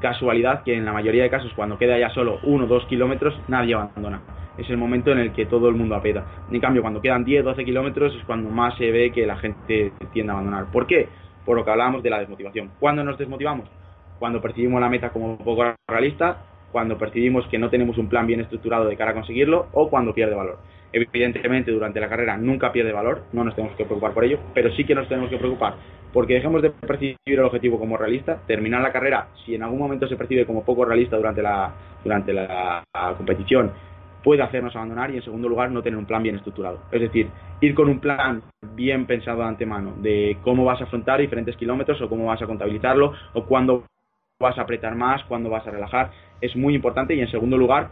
[0.00, 3.34] casualidad que en la mayoría de casos, cuando queda ya solo uno o dos kilómetros,
[3.48, 4.20] nadie abandona.
[4.58, 6.24] Es el momento en el que todo el mundo apeta.
[6.50, 9.92] En cambio, cuando quedan 10, 12 kilómetros es cuando más se ve que la gente
[10.12, 10.66] tiende a abandonar.
[10.72, 11.08] ¿Por qué?
[11.46, 12.72] Por lo que hablábamos de la desmotivación.
[12.78, 13.66] ¿Cuándo nos desmotivamos?
[14.18, 16.36] Cuando percibimos la meta como poco realista,
[16.72, 20.12] cuando percibimos que no tenemos un plan bien estructurado de cara a conseguirlo o cuando
[20.12, 20.58] pierde valor.
[20.92, 24.70] evidentemente durante la carrera nunca pierde valor, no nos tenemos que preocupar por ello, pero
[24.72, 25.74] sí que nos tenemos que preocupar
[26.16, 30.08] porque dejemos de percibir el objetivo como realista, terminar la carrera, si en algún momento
[30.08, 32.82] se percibe como poco realista durante la, durante la,
[33.18, 33.70] competición,
[34.26, 36.80] puede hacernos abandonar y en segundo lugar no tener un plan bien estructurado.
[36.90, 37.28] Es decir,
[37.60, 38.42] ir con un plan
[38.74, 42.46] bien pensado de antemano de cómo vas a afrontar diferentes kilómetros o cómo vas a
[42.46, 43.84] contabilizarlo o cuándo
[44.40, 46.10] vas a apretar más, cuándo vas a relajar,
[46.40, 47.90] es muy importante y en segundo lugar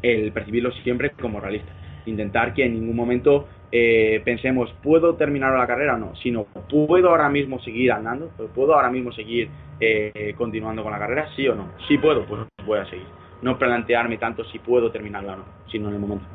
[0.00, 1.72] el percibirlo siempre como realista.
[2.06, 6.14] Intentar que en ningún momento eh, pensemos, ¿puedo terminar la carrera o no?
[6.22, 8.30] Sino, ¿puedo ahora mismo seguir andando?
[8.54, 9.48] ¿Puedo ahora mismo seguir
[9.80, 11.28] eh, continuando con la carrera?
[11.34, 11.72] ¿Sí o no?
[11.88, 13.27] Si puedo, pues voy a seguir.
[13.42, 16.26] No plantearme tanto si puedo terminarla o no, sino en el momento.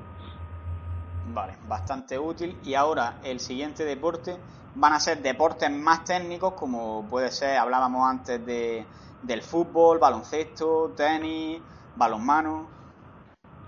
[1.34, 2.58] Vale, bastante útil.
[2.64, 4.38] Y ahora el siguiente deporte
[4.76, 8.86] van a ser deportes más técnicos, como puede ser, hablábamos antes de,
[9.22, 11.62] del fútbol, baloncesto, tenis,
[11.96, 12.68] balonmano.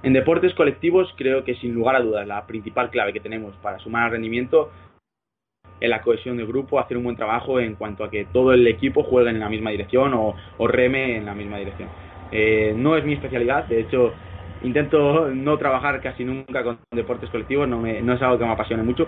[0.04, 3.80] En deportes colectivos creo que sin lugar a dudas la principal clave que tenemos para
[3.80, 4.70] sumar al rendimiento
[5.80, 8.66] es la cohesión del grupo, hacer un buen trabajo en cuanto a que todo el
[8.68, 10.36] equipo juegue en la misma dirección o,
[10.68, 11.90] reme en la misma dirección.
[12.32, 14.14] Eh, no es mi especialidad, de hecho
[14.62, 18.84] intento no trabajar casi nunca con deportes colectivos, no, no es algo que me apasione
[18.84, 19.08] mucho.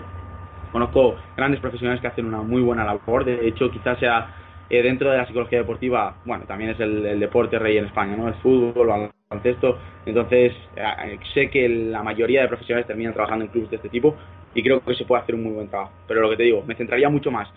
[0.72, 4.28] Conozco grandes profesionales que hacen una muy buena labor, de hecho quizás sea
[4.70, 8.28] eh, dentro de la psicología deportiva, bueno, también es el, deporte rey en España, ¿no?
[8.28, 9.78] El fútbol, el baloncesto.
[10.04, 14.14] Entonces, eh, sé que la mayoría de profesionales terminan trabajando en clubes de este tipo
[14.54, 15.92] y creo que se puede hacer un muy buen trabajo.
[16.06, 17.48] Pero lo que te digo, me centraría mucho más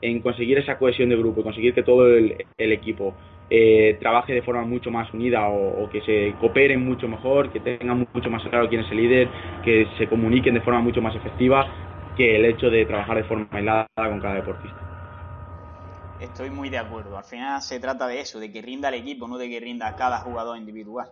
[0.00, 3.14] en conseguir esa cohesión de grupo conseguir que todo el, equipo
[3.50, 8.06] eh, trabaje de forma mucho más unida o, que se cooperen mucho mejor, que tengan
[8.12, 9.28] mucho más claro quién es el líder,
[9.64, 11.66] que se comuniquen de forma mucho más efectiva
[12.16, 14.76] que el hecho de trabajar de forma aislada con cada deportista.
[16.20, 17.16] Estoy muy de acuerdo.
[17.16, 19.94] Al final se trata de eso, de que rinda el equipo, no de que rinda
[19.94, 21.08] cada jugador individual.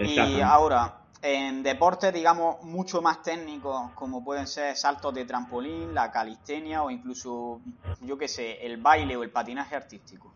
[0.00, 6.10] Y ahora, en deportes, digamos, mucho más técnicos, como pueden ser saltos de trampolín, la
[6.10, 7.60] calistenia o incluso,
[8.00, 10.32] yo qué sé, el baile o el patinaje artístico.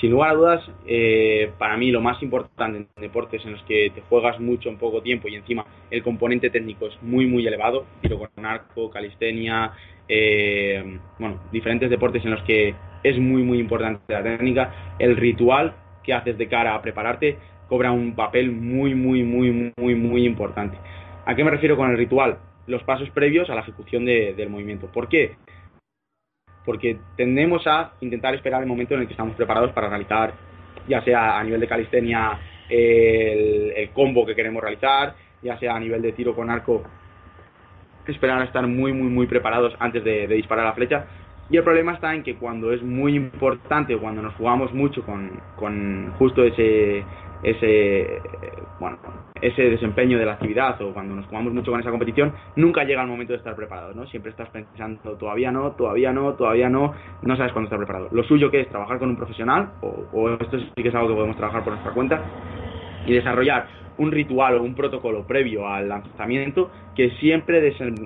[0.00, 3.92] Sin lugar a dudas, eh, para mí lo más importante en deportes en los que
[3.94, 7.84] te juegas mucho en poco tiempo y encima el componente técnico es muy, muy elevado,
[8.00, 9.72] tiro con arco, calistenia,
[10.08, 12.74] eh, bueno, diferentes deportes en los que
[13.04, 17.38] es muy, muy importante la técnica, el ritual que haces de cara a prepararte
[17.72, 20.76] cobra un papel muy, muy, muy, muy, muy importante.
[21.24, 22.36] ¿A qué me refiero con el ritual?
[22.66, 24.88] Los pasos previos a la ejecución del movimiento.
[24.88, 25.36] ¿Por qué?
[26.66, 30.34] Porque tendemos a intentar esperar el momento en el que estamos preparados para realizar,
[30.86, 36.02] ya sea a nivel de calistenia, el, combo que queremos realizar, ya sea a nivel
[36.02, 36.82] de tiro con arco
[38.06, 41.06] esperar a estar muy, muy, muy preparados antes de, disparar la flecha.
[41.48, 45.40] Y el problema está en que cuando es muy importante, cuando nos jugamos mucho con,
[45.56, 47.02] con justo ese,
[47.42, 48.20] ese,
[48.78, 48.98] bueno,
[49.40, 53.02] ese desempeño de la actividad o cuando nos jugamos mucho con esa competición, nunca llega
[53.02, 54.06] el momento de estar preparado, ¿no?
[54.06, 58.08] Siempre estás pensando, todavía no, todavía no, todavía no, no sabes cuándo estar preparado.
[58.12, 61.08] Lo suyo que es trabajar con un profesional, o, o esto sí que es algo
[61.08, 62.22] que podemos trabajar por nuestra cuenta,
[63.06, 63.66] y desarrollar
[63.98, 67.60] un ritual o un protocolo previo al lanzamiento que siempre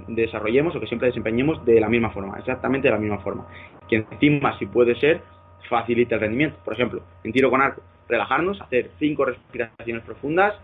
[0.08, 3.46] desarrollemos o que siempre desempeñemos de la misma forma, exactamente de la misma forma.
[3.88, 5.22] Que encima, si puede ser,
[5.68, 6.58] facilite el rendimiento.
[6.64, 10.54] Por ejemplo, en tiro con arco, relajarnos, hacer cinco respiraciones profundas,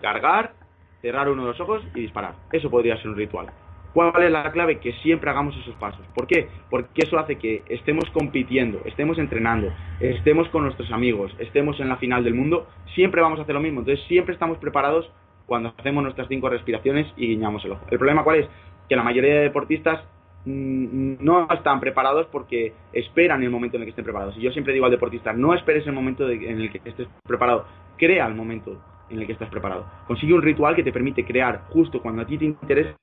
[0.00, 0.52] cargar,
[1.00, 2.34] cerrar uno de los ojos y disparar.
[2.52, 3.48] Eso podría ser un ritual.
[3.92, 4.78] ¿Cuál es la clave?
[4.78, 6.00] Que siempre hagamos esos pasos.
[6.14, 6.48] ¿Por qué?
[6.70, 11.96] Porque eso hace que estemos compitiendo, estemos entrenando, estemos con nuestros amigos, estemos en la
[11.96, 13.80] final del mundo, siempre vamos a hacer lo mismo.
[13.80, 15.10] Entonces siempre estamos preparados
[15.44, 17.84] cuando hacemos nuestras cinco respiraciones y guiñamos el ojo.
[17.90, 18.48] El problema cuál es?
[18.88, 20.02] Que la mayoría de deportistas
[20.44, 24.36] no están preparados porque esperan el momento en el que estén preparados.
[24.36, 27.64] Y yo siempre digo al deportista, no esperes el momento en el que estés preparado,
[27.96, 28.78] crea el momento
[29.12, 29.86] en el que estás preparado.
[30.06, 32.96] Consigue un ritual que te permite crear justo cuando a ti te interesa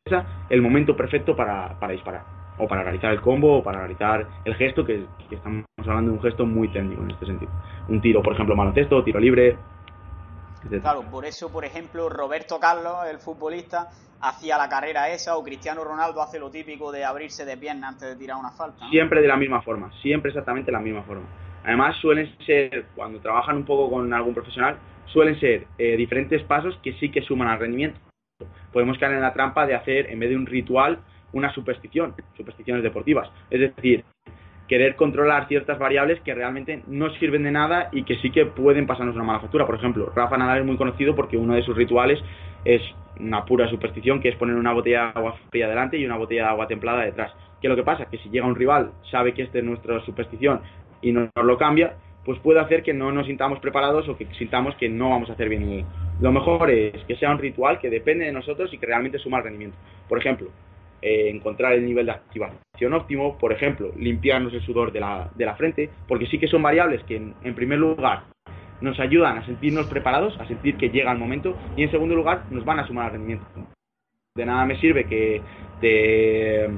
[0.50, 2.24] el momento perfecto para, disparar.
[2.58, 6.24] O para realizar el combo, o para realizar el gesto, que, estamos hablando de un
[6.24, 7.52] gesto muy técnico en este sentido.
[7.88, 9.58] Un tiro, por ejemplo, baloncesto, tiro libre.
[10.82, 13.90] Claro, por eso, por ejemplo, Roberto Carlos, el futbolista,
[14.22, 18.10] hacía la carrera esa, o Cristiano Ronaldo hace lo típico de abrirse de pierna antes
[18.10, 18.90] de tirar una falta.
[18.90, 21.26] Siempre de la misma forma, siempre exactamente de la misma forma.
[21.64, 26.78] Además, suelen ser, cuando trabajan un poco con algún profesional, suelen ser eh, diferentes pasos
[26.84, 28.00] que sí que suman al rendimiento.
[28.72, 31.00] Podemos caer en la trampa de hacer, en vez de un ritual,
[31.34, 33.30] una superstición, supersticiones deportivas.
[33.50, 34.04] Es decir,
[34.70, 38.86] querer controlar ciertas variables que realmente no sirven de nada y que sí que pueden
[38.86, 39.66] pasarnos una mala factura.
[39.66, 42.20] Por ejemplo, Rafa Nadal es muy conocido porque uno de sus rituales
[42.64, 42.82] es
[43.20, 46.44] una pura superstición, que es poner una botella de agua fría delante y una botella
[46.44, 47.34] de agua templada detrás.
[47.60, 48.06] ¿Qué es lo que pasa?
[48.06, 50.62] Que si llega un rival, sabe que esta es nuestra superstición
[51.02, 54.28] y no nos lo cambia, pues puede hacer que no nos sintamos preparados o que
[54.38, 55.84] sintamos que no vamos a hacer bien.
[56.22, 59.40] Lo mejor es que sea un ritual que depende de nosotros y que realmente suma
[59.40, 59.78] el rendimiento.
[60.08, 60.50] Por ejemplo,
[61.02, 65.46] eh, encontrar el nivel de activación óptimo, por ejemplo, limpiarnos el sudor de la, de
[65.46, 68.24] la frente, porque sí que son variables que en, primer lugar
[68.82, 72.44] nos ayudan a sentirnos preparados, a sentir que llega el momento, y en segundo lugar
[72.52, 73.46] nos van a sumar al rendimiento.
[74.36, 75.42] De nada me sirve que
[75.82, 76.70] te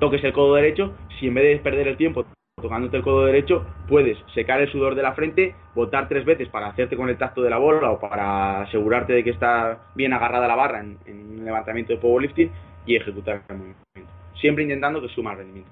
[0.00, 2.24] toques el codo derecho si en vez de perder el tiempo
[2.60, 6.68] tocándote el codo derecho, puedes secar el sudor de la frente, botar tres veces para
[6.68, 10.48] hacerte con el tacto de la bola o para asegurarte de que está bien agarrada
[10.48, 12.50] la barra en, en un levantamiento de powerlifting
[12.86, 14.12] y ejecutar el movimiento.
[14.40, 15.70] Siempre intentando que suma el rendimiento.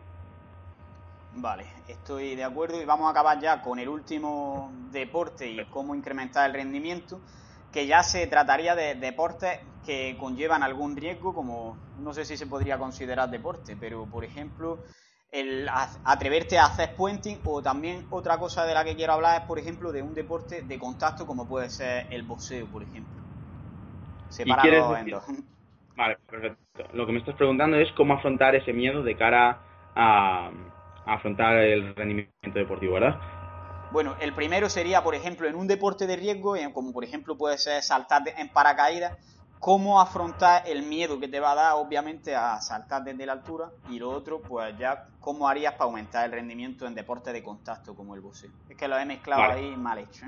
[1.36, 5.94] Vale, estoy de acuerdo y vamos a acabar ya con el último deporte y cómo
[5.94, 7.20] incrementar el rendimiento,
[7.72, 12.46] que ya se trataría de deportes que conllevan algún riesgo, como no sé si se
[12.46, 14.78] podría considerar deporte, pero por ejemplo
[15.34, 15.68] el
[16.04, 19.58] atreverte a hacer puenting o también otra cosa de la que quiero hablar es, por
[19.58, 23.20] ejemplo, de un deporte de contacto como puede ser el boxeo, por ejemplo.
[24.28, 25.24] Separado en dos.
[25.96, 26.84] Vale, perfecto.
[26.92, 29.60] Lo que me estás preguntando es cómo afrontar ese miedo de cara
[29.94, 30.50] a,
[31.06, 33.20] afrontar el rendimiento deportivo, ¿verdad?
[33.92, 37.58] Bueno, el primero sería, por ejemplo, en un deporte de riesgo, como por ejemplo puede
[37.58, 39.12] ser saltar en paracaídas,
[39.60, 43.70] cómo afrontar el miedo que te va a dar, obviamente, a saltar desde la altura.
[43.88, 47.94] Y lo otro, pues ya, cómo harías para aumentar el rendimiento en deportes de contacto
[47.94, 48.50] como el boxeo.
[48.68, 50.26] Es que lo he mezclado ahí mal hecho.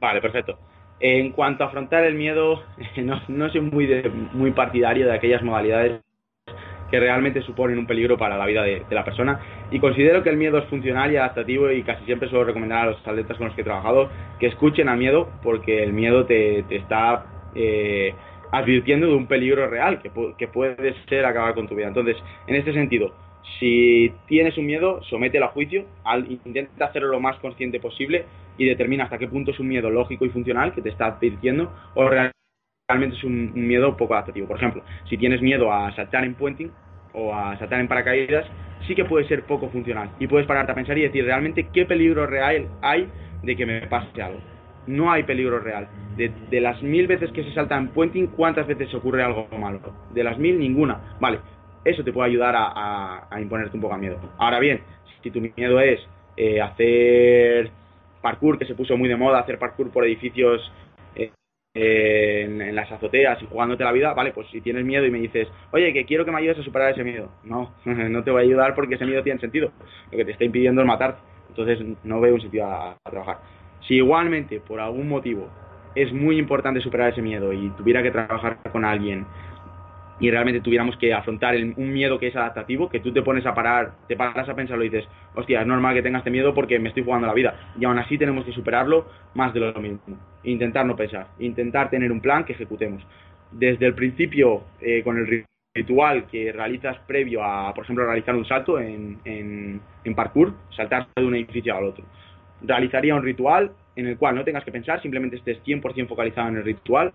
[0.00, 0.58] Vale, perfecto.
[0.98, 2.62] En cuanto a afrontar el miedo,
[3.28, 3.88] no, soy muy,
[4.32, 6.00] muy partidario de aquellas modalidades
[6.90, 9.40] que realmente suponen un peligro para la vida de, la persona
[9.72, 12.90] y considero que el miedo es funcional y adaptativo y casi siempre suelo recomendar a
[12.92, 16.62] los atletas con los que he trabajado que escuchen al miedo porque el miedo te,
[16.68, 17.26] te está
[17.56, 18.14] eh,
[18.52, 21.88] advirtiendo de un peligro real que, que puede ser acabar con tu vida.
[21.88, 22.16] Entonces,
[22.46, 23.12] en este sentido,
[23.58, 25.84] si tienes un miedo, somételo a juicio,
[26.44, 28.24] intenta hacerlo lo más consciente posible
[28.58, 31.72] y determina hasta qué punto es un miedo lógico y funcional que te está advirtiendo
[31.94, 34.46] o realmente es un, miedo poco adaptativo.
[34.46, 36.70] Por ejemplo, si tienes miedo a saltar en puenting
[37.12, 38.46] o a saltar en paracaídas,
[38.86, 41.86] sí que puede ser poco funcional y puedes pararte a pensar y decir realmente qué
[41.86, 43.08] peligro real hay
[43.42, 44.40] de que me pase algo
[44.86, 45.88] no hay peligro real.
[46.16, 49.80] De, las mil veces que se salta en puenting, ¿cuántas veces ocurre algo malo?
[50.14, 51.16] De las mil, ninguna.
[51.20, 51.40] Vale,
[51.84, 54.18] eso te puede ayudar a, imponerte un poco a miedo.
[54.38, 54.80] Ahora bien,
[55.22, 56.00] si tu miedo es
[56.36, 57.70] eh, hacer
[58.26, 60.60] parkour, que se puso muy de moda, hacer parkour por edificios
[61.14, 61.30] eh,
[62.42, 65.46] en, las azoteas y jugándote la vida, vale, pues si tienes miedo y me dices,
[65.70, 67.30] oye, que quiero que me ayudes a superar ese miedo.
[67.44, 69.70] No, no te voy a ayudar porque ese miedo tiene sentido.
[70.10, 71.20] Lo que te está impidiendo es matarte.
[71.50, 73.38] Entonces no veo un sitio a trabajar.
[73.86, 75.48] Si igualmente, por algún motivo,
[75.94, 79.24] es muy importante superar ese miedo y tuviera que trabajar con alguien
[80.18, 83.54] y realmente tuviéramos que afrontar un miedo que es adaptativo, que tú te pones a
[83.54, 86.78] parar, te paras a pensarlo y dices, hostia, es normal que tengas este miedo porque
[86.78, 87.72] me estoy jugando la vida.
[87.78, 90.16] Y aún así tenemos que superarlo más de lo mismo.
[90.44, 93.02] Intentar no pensar, intentar tener un plan que ejecutemos.
[93.50, 95.44] Desde el principio, eh, con el
[95.74, 101.06] ritual que realizas previo a, por ejemplo, realizar un salto en, en, en parkour, saltar
[101.14, 102.04] de un edificio al otro
[102.62, 106.56] realizaría un ritual en el cual no tengas que pensar, simplemente estés 100% focalizado en
[106.56, 107.12] el ritual.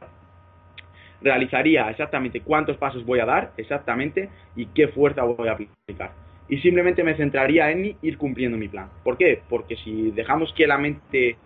[1.22, 6.12] Realizaría exactamente cuántos pasos voy a dar, exactamente, y qué fuerza voy a aplicar.
[6.50, 8.90] Y simplemente me centraría en ir cumpliendo mi plan.
[9.04, 9.42] ¿Por qué?
[9.48, 11.38] Porque si dejamos que la mente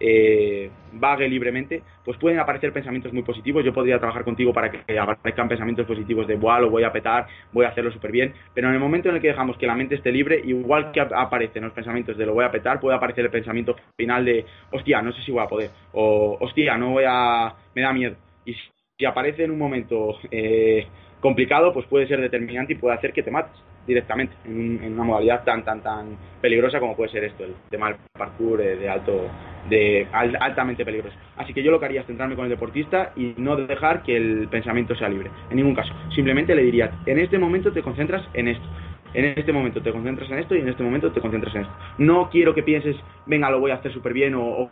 [0.00, 3.64] eh, vague libremente, pues pueden aparecer pensamientos muy positivos.
[3.64, 7.26] Yo podría trabajar contigo para que aparezcan pensamientos positivos de, igual lo voy a petar,
[7.52, 8.32] voy a hacerlo súper bien.
[8.54, 11.00] Pero en el momento en el que dejamos que la mente esté libre, igual que
[11.00, 15.02] aparecen los pensamientos de lo voy a petar, puede aparecer el pensamiento final de, hostia,
[15.02, 15.70] no sé si voy a poder.
[15.92, 18.16] O, hostia, no voy a, me da miedo.
[18.44, 18.56] Y
[18.98, 20.84] si aparece en un momento eh,
[21.20, 23.52] complicado, pues puede ser determinante y puede hacer que te mates
[23.86, 27.96] directamente en, una modalidad tan tan tan peligrosa como puede ser esto, el tema del
[28.12, 29.28] parkour eh, de alto
[29.70, 31.16] de altamente peligroso.
[31.36, 34.16] Así que yo lo que haría es centrarme con el deportista y no dejar que
[34.16, 35.92] el pensamiento sea libre, en ningún caso.
[36.14, 38.66] Simplemente le diría, en este momento te concentras en esto.
[39.14, 41.74] En este momento te concentras en esto y en este momento te concentras en esto.
[41.98, 42.96] No quiero que pienses,
[43.26, 44.70] venga, lo voy a hacer súper bien o, o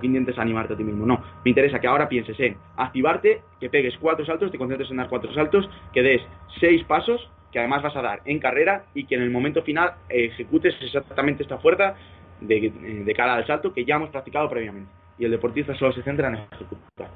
[0.00, 1.04] que intentes animarte a ti mismo.
[1.04, 4.96] No, me interesa que ahora pienses en activarte, que pegues cuatro saltos, te concentres en
[4.96, 6.22] dar cuatro saltos, que des
[6.58, 9.92] seis pasos, que además vas a dar en carrera y que en el momento final
[10.08, 11.94] ejecutes exactamente esta fuerza
[12.40, 14.90] de, cara al salto que ya hemos practicado previamente.
[15.18, 17.10] Y el deportista solo se centra en ejecutar.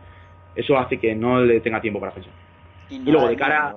[0.54, 2.32] Eso hace que no le tenga tiempo para pensar.
[2.90, 3.76] Y, luego de cara...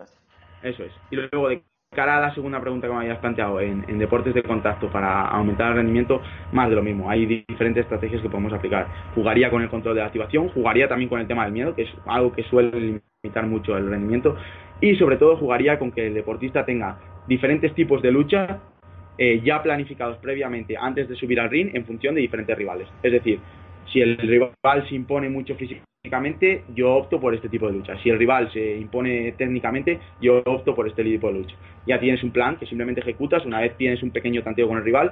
[0.62, 0.92] Eso es.
[1.10, 4.44] Y luego de cara a la segunda pregunta que me habías planteado, en, deportes de
[4.44, 6.22] contacto para aumentar el rendimiento,
[6.52, 7.10] más de lo mismo.
[7.10, 8.88] Hay diferentes estrategias que podemos aplicar.
[9.16, 11.84] Jugaría con el control de la activación, jugaría también con el tema del miedo, que
[11.84, 14.38] es algo que suele limitar mucho el rendimiento,
[14.82, 18.60] y sobre todo jugaría con que el deportista tenga diferentes tipos de lucha
[19.18, 22.88] eh, ya planificados previamente antes de subir al ring en función de diferentes rivales.
[23.04, 23.40] Es decir,
[23.92, 25.90] si el rival se impone mucho físicamente,
[26.76, 27.98] yo opto por este tipo de lucha.
[28.02, 31.56] Si el rival se impone técnicamente, yo opto por este tipo de lucha.
[31.86, 34.86] Ya tienes un plan que simplemente ejecutas una vez tienes un pequeño tanteo con el
[34.86, 35.12] rival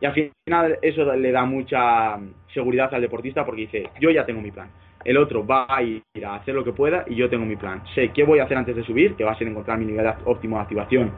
[0.00, 2.16] y al final eso le da mucha
[2.54, 4.70] seguridad al deportista porque dice, yo ya tengo mi plan.
[5.04, 7.82] El otro va a ir a hacer lo que pueda y yo tengo mi plan.
[7.96, 10.06] Sé qué voy a hacer antes de subir, que va a ser encontrar mi nivel
[10.26, 11.10] óptimo de activación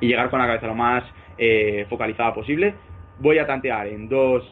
[0.00, 1.04] y llegar con la cabeza lo más
[1.36, 2.74] eh, focalizada posible.
[3.18, 4.42] Voy a tantear en dos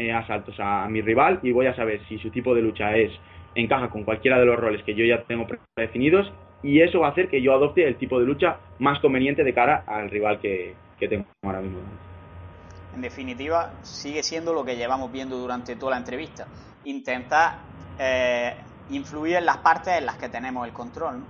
[0.00, 3.12] eh, asaltos a mi rival y voy a saber si su tipo de lucha es
[3.54, 6.32] encaja con cualquiera de los roles que yo ya tengo predefinidos
[6.62, 9.52] y eso va a hacer que yo adopte el tipo de lucha más conveniente de
[9.52, 11.80] cara al rival que, que tengo ahora mismo
[12.94, 16.46] en definitiva, sigue siendo lo que llevamos viendo durante toda la entrevista.
[16.84, 17.58] Intentar
[17.98, 18.54] eh,
[18.90, 21.22] influir en las partes en las que tenemos el control.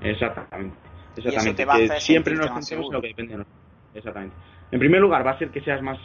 [0.00, 0.76] Exactamente.
[1.16, 2.00] Exactamente.
[2.00, 3.62] siempre nos centremos en lo que depende de nosotros.
[3.94, 4.36] Exactamente.
[4.70, 5.98] En primer lugar, va a ser que seas más,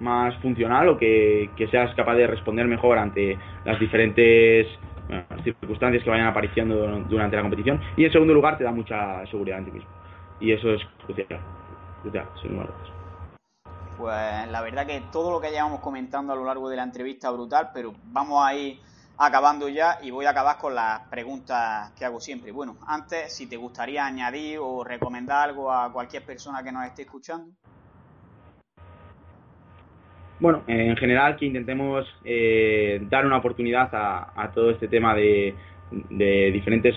[0.00, 4.66] más funcional o que, seas capaz de responder mejor ante las diferentes
[5.44, 6.76] circunstancias que vayan apareciendo
[7.08, 7.80] durante la competición.
[7.96, 9.90] Y en segundo lugar, te da mucha seguridad en ti mismo.
[10.40, 11.40] Y eso es crucial.
[12.02, 12.56] Crucial, sin
[13.96, 17.30] pues la verdad que todo lo que llevamos comentando a lo largo de la entrevista
[17.30, 18.80] brutal, pero vamos a ir
[19.16, 22.50] acabando ya y voy a acabar con las preguntas que hago siempre.
[22.50, 27.02] Bueno, antes, si te gustaría añadir o recomendar algo a cualquier persona que nos esté
[27.02, 27.52] escuchando.
[30.44, 35.54] Bueno, en general que intentemos eh, dar una oportunidad a, todo este tema de,
[36.10, 36.94] de diferentes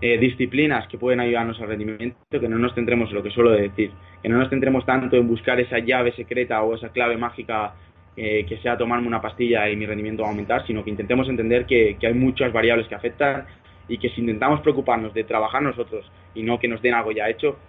[0.00, 3.52] eh, disciplinas que pueden ayudarnos al rendimiento, que no nos centremos en lo que suelo
[3.52, 7.74] decir, que no nos centremos tanto en buscar esa llave secreta o esa clave mágica
[8.16, 11.28] eh, que sea tomarme una pastilla y mi rendimiento va a aumentar, sino que intentemos
[11.28, 13.46] entender que, hay muchas variables que afectan
[13.86, 17.28] y que si intentamos preocuparnos de trabajar nosotros y no que nos den algo ya
[17.28, 17.60] hecho,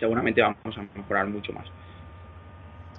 [0.00, 1.66] seguramente vamos a mejorar mucho más.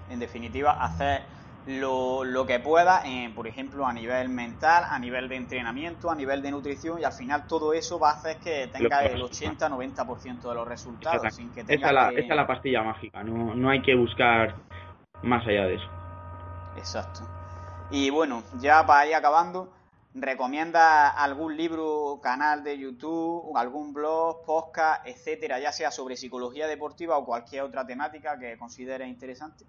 [0.10, 3.04] En definitiva, hacer lo, lo que pueda,
[3.36, 7.14] por ejemplo, a nivel mental, a nivel de entrenamiento, a nivel de nutrición, y al
[7.14, 11.34] final todo eso va a hacer que tenga el 80-90% de los resultados.
[11.34, 14.56] Sin que esa, la, es la pastilla mágica, no, no hay que buscar
[15.22, 15.90] más allá de eso.
[16.78, 17.22] Exacto.
[17.92, 19.70] Y bueno, ya para ir acabando,
[20.14, 27.18] ¿recomienda algún libro, canal de YouTube, algún blog, podcast, etcétera, ya sea sobre psicología deportiva
[27.18, 29.66] o cualquier otra temática que considere interesante?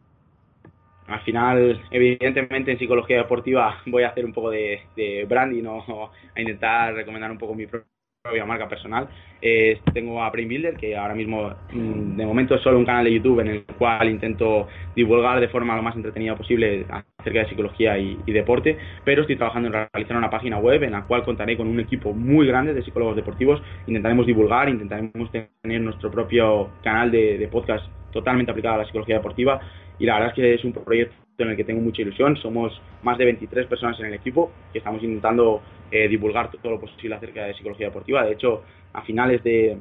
[1.10, 6.40] Al final, evidentemente en psicología deportiva voy a hacer un poco de, branding o a
[6.40, 9.08] intentar recomendar un poco mi propia marca personal.
[9.42, 13.04] Eh, tengo a Brain Builder, que ahora mismo mm, de momento es solo un canal
[13.04, 16.84] de YouTube en el cual intento divulgar de forma lo más entretenida posible
[17.18, 21.02] acerca de psicología y, deporte, pero estoy trabajando en realizar una página web en la
[21.06, 23.62] cual contaré con un equipo muy grande de psicólogos deportivos.
[23.86, 29.16] Intentaremos divulgar, intentaremos tener nuestro propio canal de, de podcast totalmente aplicado a la psicología
[29.16, 29.60] deportiva
[29.98, 32.36] y la verdad es que es un proyecto en el que tengo mucha ilusión.
[32.36, 36.80] Somos más de 23 personas en el equipo que estamos intentando eh, divulgar todo lo
[36.80, 38.24] posible acerca de psicología deportiva.
[38.24, 39.78] De hecho, a finales de,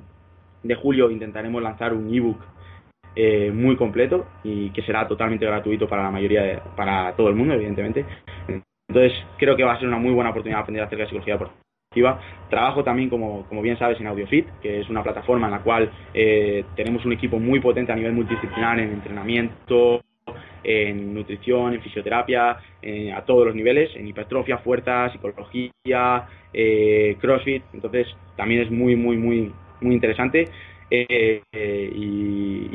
[0.81, 2.39] julio intentaremos lanzar un ebook
[3.15, 7.35] eh, muy completo y que será totalmente gratuito para la mayoría, de, para todo el
[7.35, 8.05] mundo, evidentemente.
[8.87, 11.33] Entonces, creo que va a ser una muy buena oportunidad de aprender acerca de psicología
[11.35, 11.68] deportiva.
[12.51, 15.91] Trabajo también, como, como bien sabes, en AudioFit, que es una plataforma en la cual
[16.13, 20.03] eh, tenemos un equipo muy potente a nivel multidisciplinar en entrenamiento,
[20.63, 27.63] en nutrición, en fisioterapia, eh, a todos los niveles, en hipertrofia, fuerza, psicología, eh, crossfit,
[27.73, 28.05] entonces
[28.37, 30.47] también es muy, muy, muy, muy interesante.
[30.91, 31.41] Y,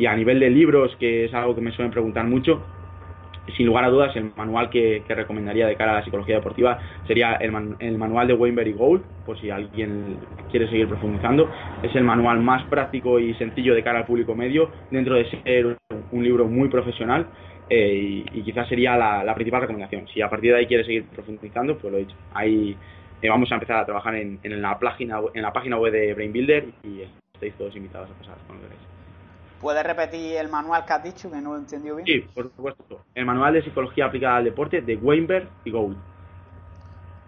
[0.06, 2.62] a nivel de libros, que es algo que me suelen preguntar mucho,
[3.56, 7.34] sin lugar a dudas, el manual que, recomendaría de cara a la psicología deportiva sería
[7.34, 7.52] el,
[7.98, 10.18] manual de Weinberg y Gold, por si alguien
[10.50, 11.48] quiere seguir profundizando.
[11.82, 15.76] Es el manual más práctico y sencillo de cara al público medio, dentro de ser
[16.10, 17.26] un libro muy profesional
[17.70, 20.06] eh, y, quizás sería la, principal recomendación.
[20.08, 22.16] Si a partir de ahí quieres seguir profundizando, pues lo he dicho.
[22.32, 22.76] Ahí
[23.22, 26.32] eh, vamos a empezar a trabajar en, la página, en la página web de Brain
[26.32, 27.02] Builder y
[27.34, 28.93] estáis todos invitados a pasar cuando queráis.
[29.60, 32.06] ¿Puedes repetir el manual que has dicho, que no lo he entendido bien?
[32.06, 33.04] Sí, por supuesto.
[33.14, 35.96] El manual de psicología aplicada al deporte de Weinberg y Gould.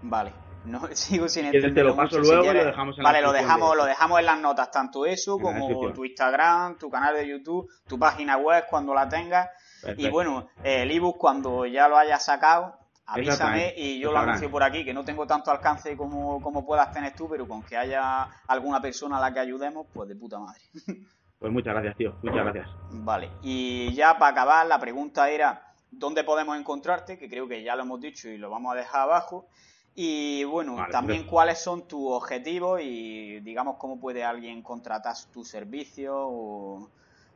[0.02, 0.32] Vale.
[0.66, 1.74] No, sigo sin entenderlo.
[1.74, 4.40] Te lo paso luego y lo dejamos en Vale, lo dejamos, lo dejamos en las
[4.40, 9.08] notas, tanto eso como tu Instagram, tu canal de YouTube, tu página web cuando la
[9.08, 9.48] tengas
[9.96, 14.62] y bueno, el ebook cuando ya lo hayas sacado, avísame y yo lo anuncio por
[14.62, 18.28] aquí, que no tengo tanto alcance como, como puedas tener tú, pero con que haya
[18.48, 20.60] alguna persona a la que ayudemos, pues de puta madre.
[21.38, 22.68] Pues muchas gracias, tío, muchas gracias.
[22.90, 27.18] Vale, y ya para acabar, la pregunta era, ¿dónde podemos encontrarte?
[27.18, 29.46] Que creo que ya lo hemos dicho y lo vamos a dejar abajo.
[29.94, 36.14] Y bueno, también cuáles son tus objetivos y digamos cómo puede alguien contratar tu servicio
[36.14, 36.90] o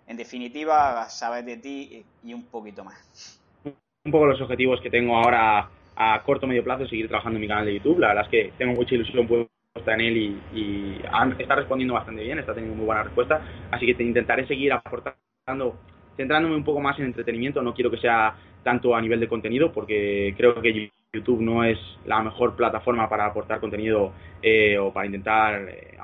[0.06, 3.40] en definitiva, saber de ti y un poquito más.
[3.64, 7.42] Un poco los objetivos que tengo ahora a corto o medio plazo, seguir trabajando en
[7.42, 7.98] mi canal de YouTube.
[7.98, 9.26] La verdad es que tengo mucha ilusión
[9.72, 10.16] puesta en él
[10.52, 11.00] y,
[11.38, 13.40] está respondiendo bastante bien, está teniendo muy buena respuesta.
[13.70, 15.76] Así que te intentaré seguir aportando,
[16.16, 17.62] centrándome un poco más en entretenimiento.
[17.62, 21.78] No quiero que sea tanto a nivel de contenido, porque creo que YouTube no es
[22.04, 24.12] la mejor plataforma para aportar contenido
[24.42, 25.96] eh, o para intentar eh,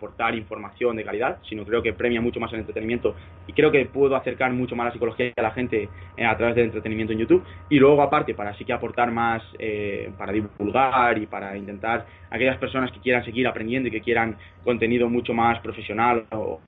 [0.00, 3.14] aportar información de calidad, sino creo que premia mucho más el entretenimiento.
[3.46, 6.56] Y creo que puedo acercar mucho más la psicología a la gente eh, a través
[6.56, 7.44] del entretenimiento en YouTube.
[7.68, 12.56] Y luego, aparte, para así que aportar más, eh, para divulgar y para intentar aquellas
[12.56, 16.60] personas que quieran seguir aprendiendo y que quieran contenido mucho más profesional o,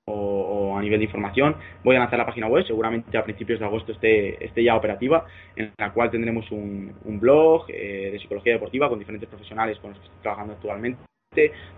[0.77, 3.93] a nivel de información, voy a lanzar la página web, seguramente a principios de agosto
[3.93, 5.25] esté, esté ya operativa,
[5.55, 10.01] en la cual tendremos un, blog eh, de psicología deportiva con diferentes profesionales con los
[10.01, 11.12] que estoy trabajando actualmente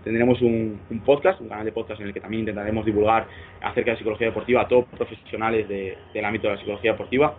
[0.03, 3.25] Tendremos un, podcast, un canal de podcast en el que también intentaremos divulgar
[3.61, 7.35] acerca de psicología deportiva a todos profesionales del ámbito de la psicología deportiva.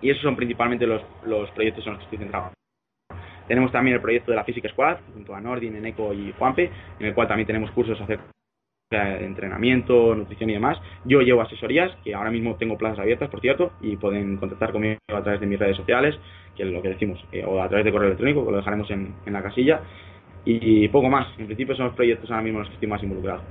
[0.00, 1.02] Y esos son principalmente los,
[1.50, 2.52] proyectos en los que estoy centrado.
[3.48, 6.70] Tenemos también el proyecto de la Physics Squad, junto a Nordin, Eneco y Juanpe,
[7.00, 8.24] en el cual también tenemos cursos acerca
[8.90, 10.78] de entrenamiento, nutrición y demás.
[11.04, 14.98] Yo llevo asesorías, que ahora mismo tengo plazas abiertas, por cierto, y pueden contactar conmigo
[15.08, 16.14] a través de mis redes sociales,
[16.54, 18.88] que es lo que decimos, eh, o a través de correo electrónico, que lo dejaremos
[18.90, 19.80] en la casilla
[20.44, 21.28] y poco más.
[21.38, 23.42] En principio son los proyectos ahora mismo los que estoy más involucrado.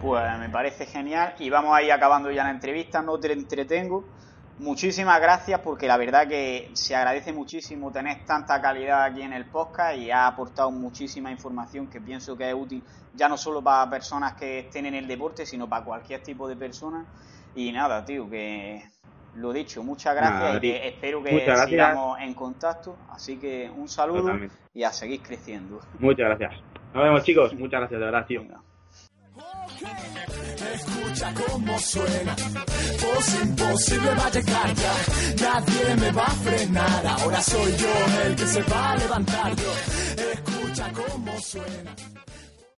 [0.00, 4.04] Pues me parece genial y vamos a ir acabando ya la entrevista, no te entretengo.
[4.58, 9.44] Muchísimas gracias porque la verdad que se agradece muchísimo tener tanta calidad aquí en el
[9.44, 12.82] podcast y ha aportado muchísima información que pienso que es útil
[13.16, 16.56] ya no solo para personas que estén en el deporte, sino para cualquier tipo de
[16.56, 17.06] persona.
[17.54, 18.82] Y nada, tío, que
[19.36, 22.96] lo dicho, muchas gracias y espero que sigamos en contacto.
[23.10, 24.32] Así que un saludo
[24.74, 25.80] y a seguir creciendo.
[25.98, 26.62] Muchas gracias.
[26.94, 27.54] Nos vemos, chicos.
[27.54, 28.42] Muchas gracias, de verdad, tío.
[30.72, 34.94] Escucha cómo suena, voz imposible va a llegar ya,
[35.42, 39.72] nadie me va a frenar, ahora soy yo el que se va a levantar yo,
[40.32, 42.15] escucha cómo suena.